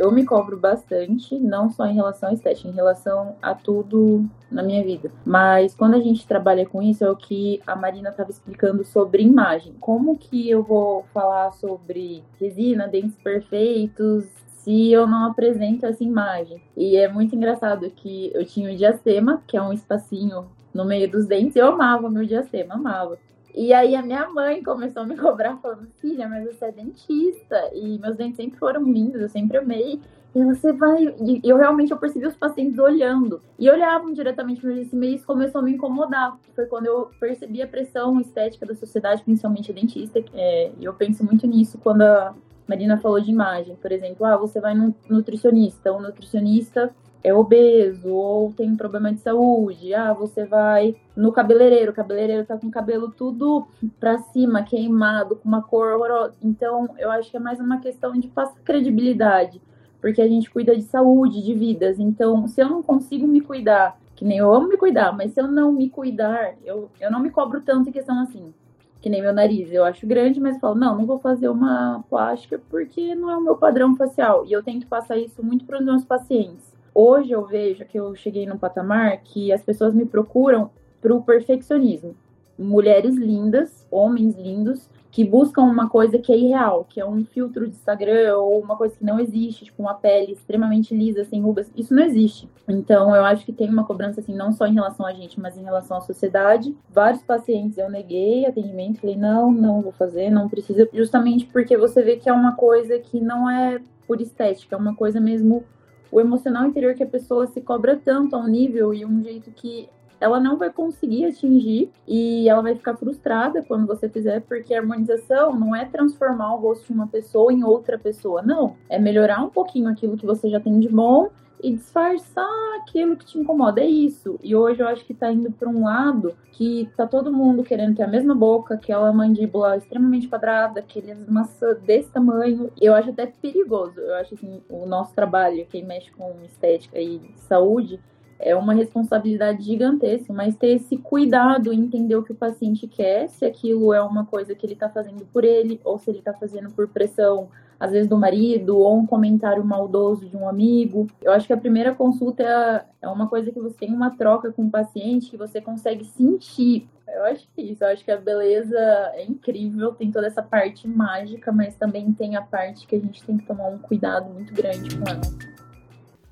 eu 0.00 0.10
me 0.10 0.24
cobro 0.24 0.56
bastante, 0.56 1.38
não 1.38 1.68
só 1.70 1.86
em 1.86 1.94
relação 1.94 2.30
à 2.30 2.32
estética, 2.32 2.68
em 2.68 2.72
relação 2.72 3.36
a 3.42 3.54
tudo 3.54 4.24
na 4.50 4.62
minha 4.62 4.82
vida. 4.82 5.10
Mas 5.26 5.74
quando 5.74 5.94
a 5.94 6.00
gente 6.00 6.26
trabalha 6.26 6.64
com 6.64 6.80
isso, 6.80 7.04
é 7.04 7.10
o 7.10 7.16
que 7.16 7.60
a 7.66 7.76
Marina 7.76 8.08
estava 8.08 8.30
explicando 8.30 8.82
sobre 8.82 9.22
imagem. 9.22 9.74
Como 9.78 10.16
que 10.16 10.48
eu 10.48 10.62
vou 10.62 11.04
falar 11.12 11.52
sobre 11.52 12.24
resina, 12.40 12.88
dentes 12.88 13.16
perfeitos, 13.18 14.24
se 14.46 14.90
eu 14.90 15.06
não 15.06 15.26
apresento 15.26 15.84
essa 15.84 16.02
imagem. 16.02 16.62
E 16.74 16.96
é 16.96 17.06
muito 17.06 17.36
engraçado 17.36 17.90
que 17.90 18.30
eu 18.34 18.44
tinha 18.46 18.72
o 18.72 18.76
diastema, 18.76 19.42
que 19.46 19.56
é 19.56 19.62
um 19.62 19.72
espacinho 19.72 20.46
no 20.72 20.84
meio 20.84 21.10
dos 21.10 21.26
dentes, 21.26 21.56
eu 21.56 21.66
amava 21.66 22.08
meu 22.08 22.24
diastema, 22.24 22.74
amava. 22.74 23.18
E 23.54 23.72
aí 23.72 23.94
a 23.94 24.02
minha 24.02 24.28
mãe 24.30 24.62
começou 24.62 25.02
a 25.02 25.06
me 25.06 25.16
cobrar, 25.18 25.56
falando, 25.58 25.88
filha, 26.00 26.28
mas 26.28 26.44
você 26.44 26.66
é 26.66 26.72
dentista. 26.72 27.70
E 27.74 27.98
meus 27.98 28.16
dentes 28.16 28.36
sempre 28.36 28.58
foram 28.58 28.82
lindos, 28.82 29.20
eu 29.20 29.28
sempre 29.28 29.58
amei. 29.58 30.00
E 30.34 30.44
você 30.44 30.72
vai. 30.72 31.14
E 31.20 31.40
eu 31.44 31.56
realmente 31.56 31.90
eu 31.90 31.98
percebi 31.98 32.26
os 32.26 32.36
pacientes 32.36 32.78
olhando. 32.78 33.42
E 33.58 33.68
olhavam 33.68 34.12
diretamente 34.12 34.60
para 34.60 34.72
esse 34.74 34.94
mês 34.94 35.24
começou 35.24 35.60
a 35.60 35.64
me 35.64 35.72
incomodar. 35.72 36.38
Foi 36.54 36.66
quando 36.66 36.86
eu 36.86 37.10
percebi 37.18 37.60
a 37.60 37.66
pressão 37.66 38.20
estética 38.20 38.64
da 38.64 38.74
sociedade, 38.74 39.24
principalmente 39.24 39.72
dentista. 39.72 40.22
É, 40.34 40.70
e 40.78 40.84
eu 40.84 40.94
penso 40.94 41.24
muito 41.24 41.46
nisso 41.46 41.78
quando 41.78 42.02
a 42.02 42.34
Marina 42.68 42.96
falou 42.98 43.20
de 43.20 43.30
imagem. 43.30 43.74
Por 43.76 43.90
exemplo, 43.90 44.24
ah, 44.24 44.36
você 44.36 44.60
vai 44.60 44.72
no 44.72 44.94
nutricionista. 45.08 45.92
O 45.92 46.00
nutricionista 46.00 46.94
é 47.22 47.34
obeso 47.34 48.08
ou 48.08 48.52
tem 48.52 48.74
problema 48.74 49.12
de 49.12 49.20
saúde. 49.20 49.94
Ah, 49.94 50.12
você 50.12 50.44
vai 50.44 50.96
no 51.14 51.32
cabeleireiro, 51.32 51.92
o 51.92 51.94
cabeleireiro 51.94 52.46
tá 52.46 52.56
com 52.56 52.68
o 52.68 52.70
cabelo 52.70 53.10
tudo 53.10 53.66
pra 53.98 54.18
cima, 54.18 54.62
queimado, 54.62 55.36
com 55.36 55.48
uma 55.48 55.62
cor 55.62 55.92
horrorosa. 55.92 56.34
Então, 56.42 56.88
eu 56.98 57.10
acho 57.10 57.30
que 57.30 57.36
é 57.36 57.40
mais 57.40 57.60
uma 57.60 57.78
questão 57.80 58.12
de 58.12 58.28
passar 58.28 58.58
credibilidade, 58.64 59.60
porque 60.00 60.22
a 60.22 60.28
gente 60.28 60.50
cuida 60.50 60.74
de 60.74 60.82
saúde, 60.82 61.42
de 61.42 61.54
vidas. 61.54 61.98
Então, 61.98 62.46
se 62.48 62.60
eu 62.60 62.68
não 62.68 62.82
consigo 62.82 63.26
me 63.26 63.40
cuidar, 63.40 63.98
que 64.16 64.24
nem 64.24 64.38
eu 64.38 64.52
amo 64.52 64.68
me 64.68 64.76
cuidar, 64.76 65.12
mas 65.12 65.32
se 65.32 65.40
eu 65.40 65.46
não 65.46 65.72
me 65.72 65.90
cuidar, 65.90 66.54
eu, 66.64 66.90
eu 67.00 67.10
não 67.10 67.20
me 67.20 67.30
cobro 67.30 67.60
tanto 67.60 67.88
em 67.88 67.92
questão 67.92 68.18
assim. 68.20 68.52
Que 69.00 69.08
nem 69.08 69.22
meu 69.22 69.32
nariz, 69.32 69.72
eu 69.72 69.82
acho 69.84 70.06
grande, 70.06 70.38
mas 70.38 70.58
falo, 70.58 70.74
não, 70.74 70.96
não 70.96 71.06
vou 71.06 71.18
fazer 71.18 71.48
uma 71.48 72.04
plástica 72.08 72.60
porque 72.68 73.14
não 73.14 73.30
é 73.30 73.36
o 73.36 73.40
meu 73.40 73.56
padrão 73.56 73.96
facial. 73.96 74.44
E 74.44 74.52
eu 74.52 74.62
tento 74.62 74.86
passar 74.86 75.16
isso 75.16 75.42
muito 75.42 75.64
para 75.64 75.78
os 75.78 75.84
meus 75.84 76.04
pacientes 76.04 76.69
Hoje 76.94 77.32
eu 77.32 77.46
vejo 77.46 77.84
que 77.84 77.98
eu 77.98 78.14
cheguei 78.14 78.46
num 78.46 78.58
patamar 78.58 79.18
que 79.22 79.52
as 79.52 79.62
pessoas 79.62 79.94
me 79.94 80.04
procuram 80.04 80.70
para 81.00 81.14
o 81.14 81.22
perfeccionismo. 81.22 82.14
Mulheres 82.58 83.16
lindas, 83.16 83.86
homens 83.90 84.36
lindos, 84.36 84.88
que 85.10 85.24
buscam 85.24 85.62
uma 85.62 85.88
coisa 85.88 86.18
que 86.18 86.32
é 86.32 86.36
irreal, 86.36 86.86
que 86.88 87.00
é 87.00 87.06
um 87.06 87.24
filtro 87.24 87.66
de 87.66 87.74
Instagram 87.74 88.36
ou 88.36 88.60
uma 88.60 88.76
coisa 88.76 88.94
que 88.96 89.04
não 89.04 89.18
existe, 89.18 89.64
tipo 89.64 89.82
uma 89.82 89.94
pele 89.94 90.32
extremamente 90.32 90.94
lisa, 90.94 91.24
sem 91.24 91.40
rugas. 91.40 91.70
Isso 91.74 91.94
não 91.94 92.02
existe. 92.02 92.48
Então, 92.68 93.14
eu 93.14 93.24
acho 93.24 93.44
que 93.44 93.52
tem 93.52 93.68
uma 93.68 93.84
cobrança, 93.84 94.20
assim, 94.20 94.34
não 94.34 94.52
só 94.52 94.66
em 94.66 94.74
relação 94.74 95.04
a 95.04 95.12
gente, 95.12 95.40
mas 95.40 95.56
em 95.56 95.64
relação 95.64 95.96
à 95.96 96.00
sociedade. 96.00 96.76
Vários 96.88 97.22
pacientes 97.22 97.76
eu 97.78 97.90
neguei 97.90 98.46
atendimento, 98.46 99.00
falei, 99.00 99.16
não, 99.16 99.50
não 99.50 99.80
vou 99.80 99.92
fazer, 99.92 100.30
não 100.30 100.48
precisa, 100.48 100.88
justamente 100.92 101.46
porque 101.46 101.76
você 101.76 102.02
vê 102.02 102.16
que 102.16 102.28
é 102.28 102.32
uma 102.32 102.54
coisa 102.54 102.98
que 102.98 103.20
não 103.20 103.50
é 103.50 103.80
por 104.06 104.20
estética, 104.20 104.76
é 104.76 104.78
uma 104.78 104.94
coisa 104.94 105.20
mesmo 105.20 105.64
o 106.10 106.20
emocional 106.20 106.66
interior 106.66 106.94
que 106.94 107.02
a 107.02 107.06
pessoa 107.06 107.46
se 107.46 107.60
cobra 107.60 107.96
tanto 107.96 108.36
a 108.36 108.38
um 108.38 108.46
nível 108.46 108.92
e 108.92 109.04
um 109.04 109.22
jeito 109.22 109.50
que 109.50 109.88
ela 110.20 110.38
não 110.38 110.58
vai 110.58 110.70
conseguir 110.70 111.24
atingir 111.24 111.90
e 112.06 112.46
ela 112.48 112.60
vai 112.60 112.74
ficar 112.74 112.94
frustrada 112.94 113.62
quando 113.62 113.86
você 113.86 114.08
fizer, 114.08 114.40
porque 114.42 114.74
a 114.74 114.78
harmonização 114.78 115.58
não 115.58 115.74
é 115.74 115.86
transformar 115.86 116.54
o 116.54 116.58
rosto 116.58 116.86
de 116.86 116.92
uma 116.92 117.06
pessoa 117.06 117.50
em 117.52 117.64
outra 117.64 117.98
pessoa, 117.98 118.42
não. 118.42 118.76
É 118.88 118.98
melhorar 118.98 119.42
um 119.42 119.48
pouquinho 119.48 119.88
aquilo 119.88 120.18
que 120.18 120.26
você 120.26 120.50
já 120.50 120.60
tem 120.60 120.78
de 120.78 120.88
bom 120.88 121.30
e 121.62 121.72
disfarçar 121.72 122.46
aquilo 122.80 123.16
que 123.16 123.24
te 123.24 123.38
incomoda. 123.38 123.80
É 123.80 123.86
isso. 123.86 124.38
E 124.42 124.54
hoje 124.54 124.80
eu 124.80 124.88
acho 124.88 125.04
que 125.04 125.14
tá 125.14 125.30
indo 125.30 125.50
para 125.50 125.68
um 125.68 125.84
lado 125.84 126.34
que 126.52 126.88
tá 126.96 127.06
todo 127.06 127.32
mundo 127.32 127.62
querendo 127.62 127.96
ter 127.96 128.02
a 128.02 128.08
mesma 128.08 128.34
boca, 128.34 128.74
aquela 128.74 129.12
mandíbula 129.12 129.76
extremamente 129.76 130.28
quadrada, 130.28 130.80
aquele 130.80 131.14
maçã 131.28 131.74
desse 131.74 132.10
tamanho. 132.10 132.70
Eu 132.80 132.94
acho 132.94 133.10
até 133.10 133.26
perigoso. 133.26 133.98
Eu 134.00 134.14
acho 134.16 134.34
assim, 134.34 134.60
o 134.68 134.86
nosso 134.86 135.14
trabalho, 135.14 135.66
quem 135.70 135.84
mexe 135.84 136.10
com 136.10 136.34
estética 136.44 136.98
e 136.98 137.20
saúde, 137.36 138.00
é 138.38 138.56
uma 138.56 138.72
responsabilidade 138.72 139.62
gigantesca, 139.62 140.32
mas 140.32 140.56
ter 140.56 140.68
esse 140.68 140.96
cuidado, 140.96 141.72
entender 141.72 142.16
o 142.16 142.22
que 142.22 142.32
o 142.32 142.34
paciente 142.34 142.86
quer, 142.86 143.28
se 143.28 143.44
aquilo 143.44 143.92
é 143.92 144.00
uma 144.00 144.24
coisa 144.24 144.54
que 144.54 144.64
ele 144.64 144.72
está 144.72 144.88
fazendo 144.88 145.26
por 145.26 145.44
ele, 145.44 145.78
ou 145.84 145.98
se 145.98 146.10
ele 146.10 146.20
está 146.20 146.32
fazendo 146.32 146.70
por 146.70 146.88
pressão 146.88 147.48
às 147.80 147.90
vezes 147.90 148.06
do 148.06 148.18
marido, 148.18 148.76
ou 148.76 148.98
um 148.98 149.06
comentário 149.06 149.64
maldoso 149.64 150.28
de 150.28 150.36
um 150.36 150.46
amigo. 150.46 151.06
Eu 151.22 151.32
acho 151.32 151.46
que 151.46 151.52
a 151.52 151.56
primeira 151.56 151.94
consulta 151.94 152.42
é, 152.42 152.84
é 153.00 153.08
uma 153.08 153.26
coisa 153.26 153.50
que 153.50 153.58
você 153.58 153.74
tem 153.74 153.92
uma 153.92 154.10
troca 154.10 154.52
com 154.52 154.66
o 154.66 154.70
paciente 154.70 155.30
que 155.30 155.36
você 155.38 155.62
consegue 155.62 156.04
sentir. 156.04 156.86
Eu 157.08 157.24
acho 157.24 157.48
que 157.54 157.62
é 157.62 157.64
isso, 157.64 157.82
eu 157.82 157.88
acho 157.88 158.04
que 158.04 158.10
a 158.10 158.16
beleza 158.16 158.78
é 159.14 159.24
incrível, 159.24 159.92
tem 159.92 160.12
toda 160.12 160.26
essa 160.26 160.42
parte 160.42 160.86
mágica, 160.86 161.50
mas 161.50 161.74
também 161.74 162.12
tem 162.12 162.36
a 162.36 162.42
parte 162.42 162.86
que 162.86 162.94
a 162.94 163.00
gente 163.00 163.24
tem 163.24 163.38
que 163.38 163.46
tomar 163.46 163.68
um 163.68 163.78
cuidado 163.78 164.32
muito 164.32 164.54
grande 164.54 164.96
com 164.96 165.10
ela. 165.10 165.59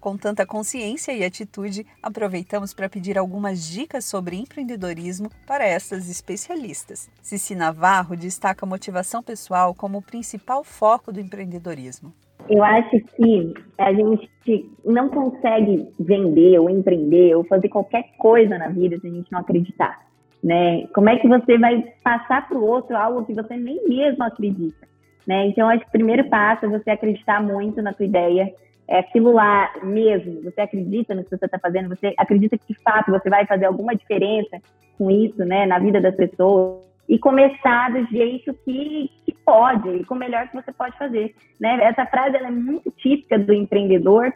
Com 0.00 0.16
tanta 0.16 0.46
consciência 0.46 1.12
e 1.12 1.24
atitude, 1.24 1.84
aproveitamos 2.00 2.72
para 2.72 2.88
pedir 2.88 3.18
algumas 3.18 3.68
dicas 3.68 4.04
sobre 4.04 4.36
empreendedorismo 4.36 5.28
para 5.44 5.66
essas 5.66 6.08
especialistas. 6.08 7.10
Cici 7.20 7.56
Navarro 7.56 8.16
destaca 8.16 8.64
a 8.64 8.68
motivação 8.68 9.22
pessoal 9.24 9.74
como 9.74 9.98
o 9.98 10.02
principal 10.02 10.62
foco 10.62 11.12
do 11.12 11.18
empreendedorismo. 11.18 12.12
Eu 12.48 12.62
acho 12.62 13.00
que 13.16 13.54
a 13.76 13.92
gente 13.92 14.70
não 14.84 15.08
consegue 15.08 15.88
vender 15.98 16.58
ou 16.60 16.70
empreender 16.70 17.34
ou 17.34 17.44
fazer 17.44 17.68
qualquer 17.68 18.04
coisa 18.16 18.56
na 18.56 18.68
vida 18.68 18.98
se 19.00 19.06
a 19.06 19.10
gente 19.10 19.30
não 19.32 19.40
acreditar. 19.40 20.06
Né? 20.42 20.86
Como 20.94 21.10
é 21.10 21.18
que 21.18 21.26
você 21.26 21.58
vai 21.58 21.82
passar 22.04 22.48
para 22.48 22.56
o 22.56 22.64
outro 22.64 22.96
algo 22.96 23.24
que 23.24 23.34
você 23.34 23.56
nem 23.56 23.86
mesmo 23.88 24.22
acredita? 24.22 24.86
Né? 25.26 25.48
Então, 25.48 25.68
acho 25.68 25.80
que 25.80 25.88
o 25.88 25.92
primeiro 25.92 26.28
passo 26.30 26.64
é 26.64 26.68
você 26.68 26.90
acreditar 26.90 27.42
muito 27.42 27.82
na 27.82 27.92
tua 27.92 28.06
ideia, 28.06 28.50
é 28.88 29.00
aquilo 29.00 29.32
lá 29.32 29.70
mesmo, 29.82 30.42
você 30.42 30.62
acredita 30.62 31.14
no 31.14 31.22
que 31.22 31.30
você 31.30 31.44
está 31.44 31.58
fazendo, 31.58 31.90
você 31.90 32.14
acredita 32.16 32.56
que 32.56 32.72
de 32.72 32.80
fato 32.80 33.10
você 33.10 33.28
vai 33.28 33.44
fazer 33.46 33.66
alguma 33.66 33.94
diferença 33.94 34.58
com 34.96 35.10
isso, 35.10 35.44
né, 35.44 35.66
na 35.66 35.78
vida 35.78 36.00
das 36.00 36.16
pessoas? 36.16 36.88
E 37.06 37.18
começar 37.18 37.92
do 37.92 38.04
jeito 38.06 38.52
que, 38.64 39.10
que 39.24 39.32
pode 39.44 39.88
e 39.88 40.04
com 40.04 40.14
o 40.14 40.18
melhor 40.18 40.48
que 40.48 40.54
você 40.54 40.70
pode 40.72 40.96
fazer, 40.98 41.34
né? 41.58 41.82
Essa 41.82 42.04
frase 42.04 42.36
ela 42.36 42.48
é 42.48 42.50
muito 42.50 42.90
típica 42.90 43.38
do 43.38 43.54
empreendedor, 43.54 44.30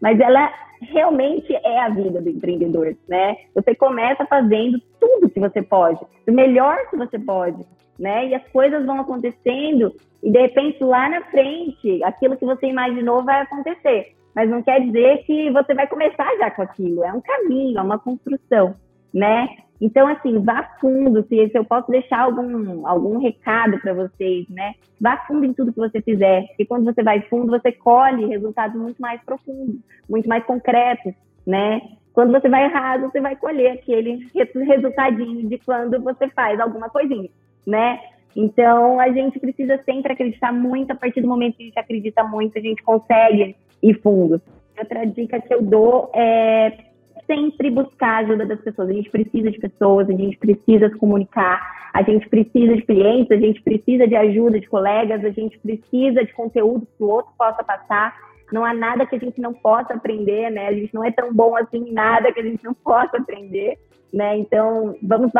mas 0.00 0.18
ela 0.18 0.52
realmente 0.80 1.54
é 1.54 1.80
a 1.80 1.88
vida 1.88 2.20
do 2.20 2.28
empreendedor, 2.28 2.96
né? 3.08 3.36
Você 3.54 3.74
começa 3.74 4.24
fazendo 4.26 4.80
tudo 4.98 5.28
que 5.28 5.40
você 5.40 5.62
pode, 5.62 6.00
o 6.26 6.32
melhor 6.32 6.88
que 6.88 6.96
você 6.96 7.18
pode, 7.18 7.64
né? 7.98 8.28
E 8.28 8.34
as 8.34 8.46
coisas 8.48 8.84
vão 8.86 9.00
acontecendo 9.00 9.94
e 10.22 10.30
de 10.30 10.40
repente 10.40 10.82
lá 10.82 11.08
na 11.08 11.22
frente, 11.24 12.02
aquilo 12.04 12.36
que 12.36 12.44
você 12.44 12.66
imaginou 12.66 13.24
vai 13.24 13.42
acontecer. 13.42 14.14
Mas 14.34 14.48
não 14.48 14.62
quer 14.62 14.80
dizer 14.80 15.24
que 15.24 15.50
você 15.50 15.74
vai 15.74 15.86
começar 15.86 16.28
já 16.38 16.50
com 16.50 16.62
aquilo. 16.62 17.04
É 17.04 17.12
um 17.12 17.20
caminho, 17.20 17.78
é 17.78 17.82
uma 17.82 17.98
construção, 17.98 18.76
né? 19.12 19.48
Então, 19.80 20.06
assim, 20.06 20.38
vá 20.40 20.62
fundo. 20.80 21.24
Se, 21.28 21.48
se 21.48 21.56
eu 21.56 21.64
posso 21.64 21.90
deixar 21.90 22.20
algum, 22.20 22.86
algum 22.86 23.18
recado 23.18 23.78
para 23.80 23.94
vocês, 23.94 24.46
né? 24.48 24.74
Vá 25.00 25.16
fundo 25.26 25.46
em 25.46 25.54
tudo 25.54 25.72
que 25.72 25.78
você 25.78 26.02
fizer. 26.02 26.46
Porque 26.48 26.66
quando 26.66 26.84
você 26.84 27.02
vai 27.02 27.22
fundo, 27.22 27.50
você 27.50 27.72
colhe 27.72 28.26
resultados 28.26 28.78
muito 28.78 29.00
mais 29.00 29.22
profundos, 29.22 29.76
muito 30.08 30.28
mais 30.28 30.44
concretos, 30.44 31.14
né? 31.46 31.80
Quando 32.12 32.32
você 32.32 32.48
vai 32.48 32.64
errado, 32.64 33.10
você 33.10 33.20
vai 33.20 33.36
colher 33.36 33.72
aquele 33.72 34.26
resultadinho 34.66 35.48
de 35.48 35.58
quando 35.58 35.98
você 36.02 36.28
faz 36.28 36.60
alguma 36.60 36.90
coisinha, 36.90 37.30
né? 37.66 37.98
Então, 38.36 39.00
a 39.00 39.10
gente 39.10 39.40
precisa 39.40 39.80
sempre 39.84 40.12
acreditar 40.12 40.52
muito. 40.52 40.90
A 40.90 40.94
partir 40.94 41.20
do 41.20 41.28
momento 41.28 41.56
que 41.56 41.62
a 41.62 41.66
gente 41.66 41.78
acredita 41.78 42.22
muito, 42.24 42.58
a 42.58 42.60
gente 42.60 42.82
consegue 42.82 43.56
ir 43.82 43.94
fundo. 44.02 44.40
Outra 44.78 45.04
dica 45.06 45.40
que 45.40 45.52
eu 45.52 45.62
dou 45.62 46.10
é 46.14 46.89
sempre 47.30 47.70
buscar 47.70 48.08
a 48.08 48.18
ajuda 48.18 48.44
das 48.44 48.60
pessoas. 48.60 48.88
A 48.88 48.92
gente 48.92 49.08
precisa 49.08 49.52
de 49.52 49.58
pessoas, 49.60 50.08
a 50.10 50.12
gente 50.12 50.36
precisa 50.36 50.88
se 50.88 50.96
comunicar, 50.96 51.60
a 51.94 52.02
gente 52.02 52.28
precisa 52.28 52.74
de 52.74 52.82
clientes, 52.82 53.30
a 53.30 53.36
gente 53.36 53.62
precisa 53.62 54.08
de 54.08 54.16
ajuda 54.16 54.58
de 54.58 54.68
colegas, 54.68 55.24
a 55.24 55.30
gente 55.30 55.56
precisa 55.60 56.24
de 56.24 56.32
conteúdo 56.32 56.88
que 56.98 57.04
o 57.04 57.08
outro 57.08 57.30
possa 57.38 57.62
passar. 57.62 58.16
Não 58.52 58.64
há 58.64 58.74
nada 58.74 59.06
que 59.06 59.14
a 59.14 59.18
gente 59.18 59.40
não 59.40 59.54
possa 59.54 59.94
aprender, 59.94 60.50
né? 60.50 60.66
A 60.66 60.72
gente 60.72 60.92
não 60.92 61.04
é 61.04 61.12
tão 61.12 61.32
bom 61.32 61.56
assim 61.56 61.88
em 61.88 61.92
nada 61.92 62.32
que 62.32 62.40
a 62.40 62.42
gente 62.42 62.64
não 62.64 62.74
possa 62.82 63.18
aprender, 63.18 63.78
né? 64.12 64.36
Então, 64.36 64.96
vamos 65.00 65.30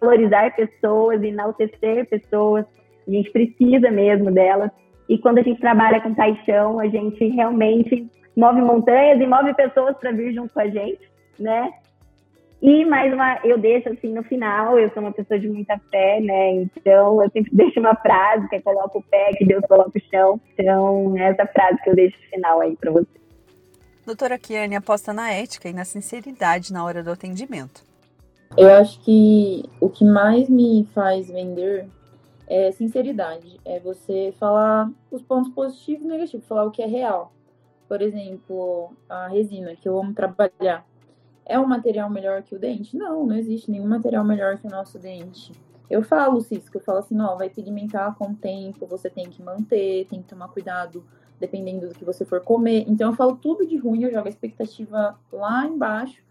valorizar 0.00 0.54
pessoas, 0.54 1.22
enaltecer 1.22 2.06
pessoas. 2.10 2.66
A 3.08 3.10
gente 3.10 3.30
precisa 3.30 3.90
mesmo 3.90 4.30
delas. 4.30 4.70
E 5.08 5.16
quando 5.16 5.38
a 5.38 5.42
gente 5.42 5.60
trabalha 5.60 6.02
com 6.02 6.14
paixão, 6.14 6.78
a 6.80 6.86
gente 6.86 7.26
realmente 7.28 8.10
move 8.36 8.60
montanhas 8.60 9.20
e 9.20 9.26
move 9.26 9.54
pessoas 9.54 9.96
para 9.96 10.12
vir 10.12 10.34
junto 10.34 10.52
com 10.52 10.60
a 10.60 10.68
gente, 10.68 11.13
né? 11.38 11.72
E 12.62 12.84
mais 12.86 13.12
uma, 13.12 13.40
eu 13.44 13.58
deixo 13.58 13.90
assim 13.90 14.12
no 14.14 14.22
final, 14.22 14.78
eu 14.78 14.90
sou 14.94 15.02
uma 15.02 15.12
pessoa 15.12 15.38
de 15.38 15.48
muita 15.48 15.78
fé, 15.90 16.18
né? 16.20 16.52
Então 16.52 17.22
eu 17.22 17.30
sempre 17.30 17.50
deixo 17.54 17.78
uma 17.78 17.94
frase 17.94 18.48
que 18.48 18.56
é 18.56 18.60
coloca 18.62 18.96
o 18.96 19.02
pé, 19.02 19.32
que 19.32 19.44
Deus 19.44 19.62
coloca 19.68 19.98
o 19.98 20.02
chão. 20.10 20.40
Então, 20.54 21.14
é 21.18 21.30
essa 21.30 21.46
frase 21.46 21.82
que 21.82 21.90
eu 21.90 21.94
deixo 21.94 22.16
no 22.16 22.30
final 22.30 22.60
aí 22.60 22.74
para 22.76 22.90
você. 22.90 23.06
Doutora 24.06 24.38
Kiane 24.38 24.76
aposta 24.76 25.12
na 25.12 25.30
ética 25.30 25.68
e 25.68 25.72
na 25.72 25.84
sinceridade 25.84 26.72
na 26.72 26.84
hora 26.84 27.02
do 27.02 27.10
atendimento. 27.10 27.82
Eu 28.56 28.70
acho 28.72 29.00
que 29.00 29.64
o 29.80 29.90
que 29.90 30.04
mais 30.04 30.48
me 30.48 30.88
faz 30.94 31.28
vender 31.28 31.86
é 32.46 32.70
sinceridade. 32.72 33.60
É 33.64 33.80
você 33.80 34.32
falar 34.38 34.90
os 35.10 35.22
pontos 35.22 35.52
positivos 35.52 36.04
e 36.04 36.08
negativos, 36.08 36.46
falar 36.46 36.64
o 36.64 36.70
que 36.70 36.82
é 36.82 36.86
real. 36.86 37.32
Por 37.88 38.00
exemplo, 38.00 38.92
a 39.08 39.28
resina, 39.28 39.74
que 39.76 39.88
eu 39.88 39.98
amo 39.98 40.14
trabalhar. 40.14 40.84
É 41.46 41.58
um 41.58 41.66
material 41.66 42.08
melhor 42.08 42.42
que 42.42 42.54
o 42.54 42.58
dente? 42.58 42.96
Não, 42.96 43.26
não 43.26 43.36
existe 43.36 43.70
nenhum 43.70 43.86
material 43.86 44.24
melhor 44.24 44.58
que 44.58 44.66
o 44.66 44.70
nosso 44.70 44.98
dente. 44.98 45.52
Eu 45.90 46.02
falo, 46.02 46.40
Cisco, 46.40 46.78
eu 46.78 46.80
falo 46.80 46.98
assim, 46.98 47.20
ó, 47.20 47.36
vai 47.36 47.50
pigmentar 47.50 48.14
com 48.16 48.30
o 48.30 48.34
tempo, 48.34 48.86
você 48.86 49.10
tem 49.10 49.28
que 49.28 49.42
manter, 49.42 50.06
tem 50.08 50.22
que 50.22 50.28
tomar 50.28 50.48
cuidado 50.48 51.04
dependendo 51.38 51.88
do 51.88 51.94
que 51.94 52.04
você 52.04 52.24
for 52.24 52.40
comer. 52.40 52.84
Então 52.88 53.10
eu 53.10 53.16
falo 53.16 53.36
tudo 53.36 53.66
de 53.66 53.76
ruim, 53.76 54.02
eu 54.02 54.10
jogo 54.10 54.26
a 54.26 54.30
expectativa 54.30 55.18
lá 55.32 55.66
embaixo 55.66 56.22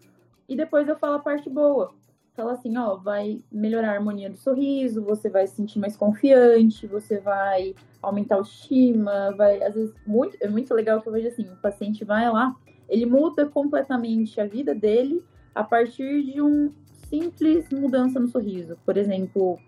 e 0.48 0.56
depois 0.56 0.88
eu 0.88 0.96
falo 0.96 1.14
a 1.14 1.20
parte 1.20 1.48
boa 1.48 1.94
fala 2.34 2.52
assim, 2.52 2.76
ó, 2.76 2.96
vai 2.96 3.40
melhorar 3.50 3.90
a 3.90 3.94
harmonia 3.94 4.28
do 4.28 4.36
sorriso, 4.36 5.02
você 5.02 5.30
vai 5.30 5.46
se 5.46 5.54
sentir 5.54 5.78
mais 5.78 5.96
confiante, 5.96 6.86
você 6.86 7.20
vai 7.20 7.74
aumentar 8.02 8.36
a 8.36 8.40
estima, 8.40 9.32
vai, 9.36 9.62
às 9.62 9.74
vezes, 9.74 9.94
muito, 10.06 10.36
é 10.40 10.48
muito 10.48 10.74
legal 10.74 11.00
que 11.00 11.08
eu 11.08 11.12
vejo 11.12 11.28
assim, 11.28 11.44
o 11.44 11.56
paciente 11.56 12.04
vai 12.04 12.28
lá, 12.30 12.54
ele 12.88 13.06
muda 13.06 13.46
completamente 13.46 14.40
a 14.40 14.46
vida 14.46 14.74
dele 14.74 15.24
a 15.54 15.62
partir 15.62 16.22
de 16.22 16.42
um 16.42 16.72
simples 17.08 17.68
mudança 17.70 18.18
no 18.18 18.28
sorriso. 18.28 18.76
Por 18.84 18.96
exemplo, 18.96 19.58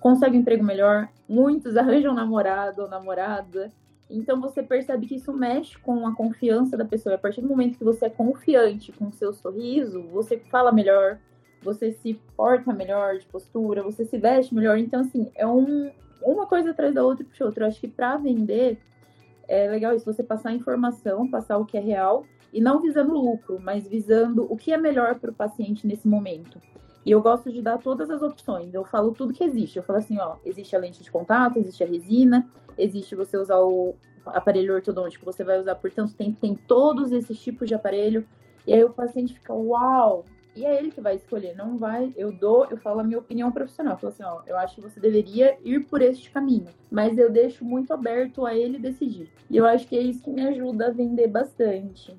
consegue 0.00 0.36
um 0.36 0.40
emprego 0.40 0.64
melhor, 0.64 1.08
muitos 1.28 1.76
arranjam 1.78 2.14
namorado 2.14 2.82
ou 2.82 2.88
namorada, 2.88 3.70
então 4.12 4.40
você 4.40 4.62
percebe 4.62 5.06
que 5.06 5.14
isso 5.14 5.32
mexe 5.32 5.78
com 5.78 6.06
a 6.06 6.14
confiança 6.14 6.76
da 6.76 6.84
pessoa. 6.84 7.14
A 7.14 7.18
partir 7.18 7.40
do 7.40 7.48
momento 7.48 7.78
que 7.78 7.84
você 7.84 8.06
é 8.06 8.10
confiante 8.10 8.92
com 8.92 9.06
o 9.08 9.12
seu 9.12 9.32
sorriso, 9.32 10.02
você 10.02 10.36
fala 10.50 10.70
melhor, 10.70 11.18
você 11.62 11.92
se 11.92 12.20
porta 12.36 12.74
melhor 12.74 13.16
de 13.16 13.24
postura, 13.24 13.82
você 13.82 14.04
se 14.04 14.18
veste 14.18 14.54
melhor. 14.54 14.76
Então, 14.76 15.00
assim, 15.00 15.30
é 15.34 15.46
um, 15.46 15.90
uma 16.20 16.46
coisa 16.46 16.72
atrás 16.72 16.94
da 16.94 17.02
outra 17.02 17.24
e 17.24 17.26
puxa 17.26 17.46
outra. 17.46 17.64
Eu 17.64 17.68
acho 17.68 17.80
que 17.80 17.88
para 17.88 18.18
vender 18.18 18.78
é 19.48 19.68
legal 19.68 19.94
isso, 19.94 20.04
você 20.04 20.22
passar 20.22 20.52
informação, 20.52 21.28
passar 21.28 21.58
o 21.58 21.64
que 21.64 21.76
é 21.76 21.80
real 21.80 22.24
e 22.52 22.60
não 22.60 22.80
visando 22.80 23.14
lucro, 23.14 23.58
mas 23.60 23.86
visando 23.86 24.46
o 24.50 24.56
que 24.56 24.72
é 24.72 24.76
melhor 24.76 25.18
para 25.18 25.30
o 25.30 25.34
paciente 25.34 25.86
nesse 25.86 26.06
momento. 26.06 26.60
E 27.04 27.10
eu 27.10 27.20
gosto 27.20 27.50
de 27.50 27.60
dar 27.60 27.78
todas 27.78 28.10
as 28.10 28.22
opções. 28.22 28.72
Eu 28.74 28.84
falo 28.84 29.12
tudo 29.12 29.32
que 29.32 29.42
existe. 29.42 29.76
Eu 29.76 29.82
falo 29.82 29.98
assim, 29.98 30.18
ó, 30.18 30.36
existe 30.44 30.76
a 30.76 30.78
lente 30.78 31.02
de 31.02 31.10
contato, 31.10 31.58
existe 31.58 31.82
a 31.82 31.86
resina, 31.86 32.48
existe 32.78 33.16
você 33.16 33.36
usar 33.36 33.58
o 33.58 33.94
aparelho 34.26 34.74
ortodôntico, 34.74 35.24
você 35.24 35.42
vai 35.42 35.58
usar 35.58 35.74
por 35.74 35.90
tanto 35.90 36.14
tempo, 36.14 36.38
tem 36.40 36.54
todos 36.54 37.10
esses 37.10 37.38
tipos 37.40 37.68
de 37.68 37.74
aparelho. 37.74 38.26
E 38.66 38.72
aí 38.72 38.84
o 38.84 38.90
paciente 38.90 39.34
fica, 39.34 39.52
uau, 39.52 40.24
e 40.54 40.66
é 40.66 40.78
ele 40.78 40.90
que 40.90 41.00
vai 41.00 41.16
escolher, 41.16 41.56
não 41.56 41.78
vai. 41.78 42.12
Eu 42.16 42.30
dou, 42.30 42.66
eu 42.70 42.76
falo 42.76 43.00
a 43.00 43.04
minha 43.04 43.18
opinião 43.18 43.50
profissional. 43.50 43.94
Eu 43.94 43.98
falo 43.98 44.12
assim, 44.12 44.22
ó, 44.22 44.42
eu 44.46 44.56
acho 44.58 44.74
que 44.74 44.80
você 44.80 45.00
deveria 45.00 45.56
ir 45.64 45.84
por 45.86 46.02
este 46.02 46.30
caminho. 46.30 46.68
Mas 46.90 47.16
eu 47.16 47.30
deixo 47.30 47.64
muito 47.64 47.92
aberto 47.92 48.44
a 48.44 48.54
ele 48.54 48.78
decidir. 48.78 49.30
E 49.48 49.56
eu 49.56 49.66
acho 49.66 49.86
que 49.86 49.96
é 49.96 50.00
isso 50.02 50.22
que 50.22 50.30
me 50.30 50.46
ajuda 50.46 50.88
a 50.88 50.90
vender 50.90 51.28
bastante. 51.28 52.14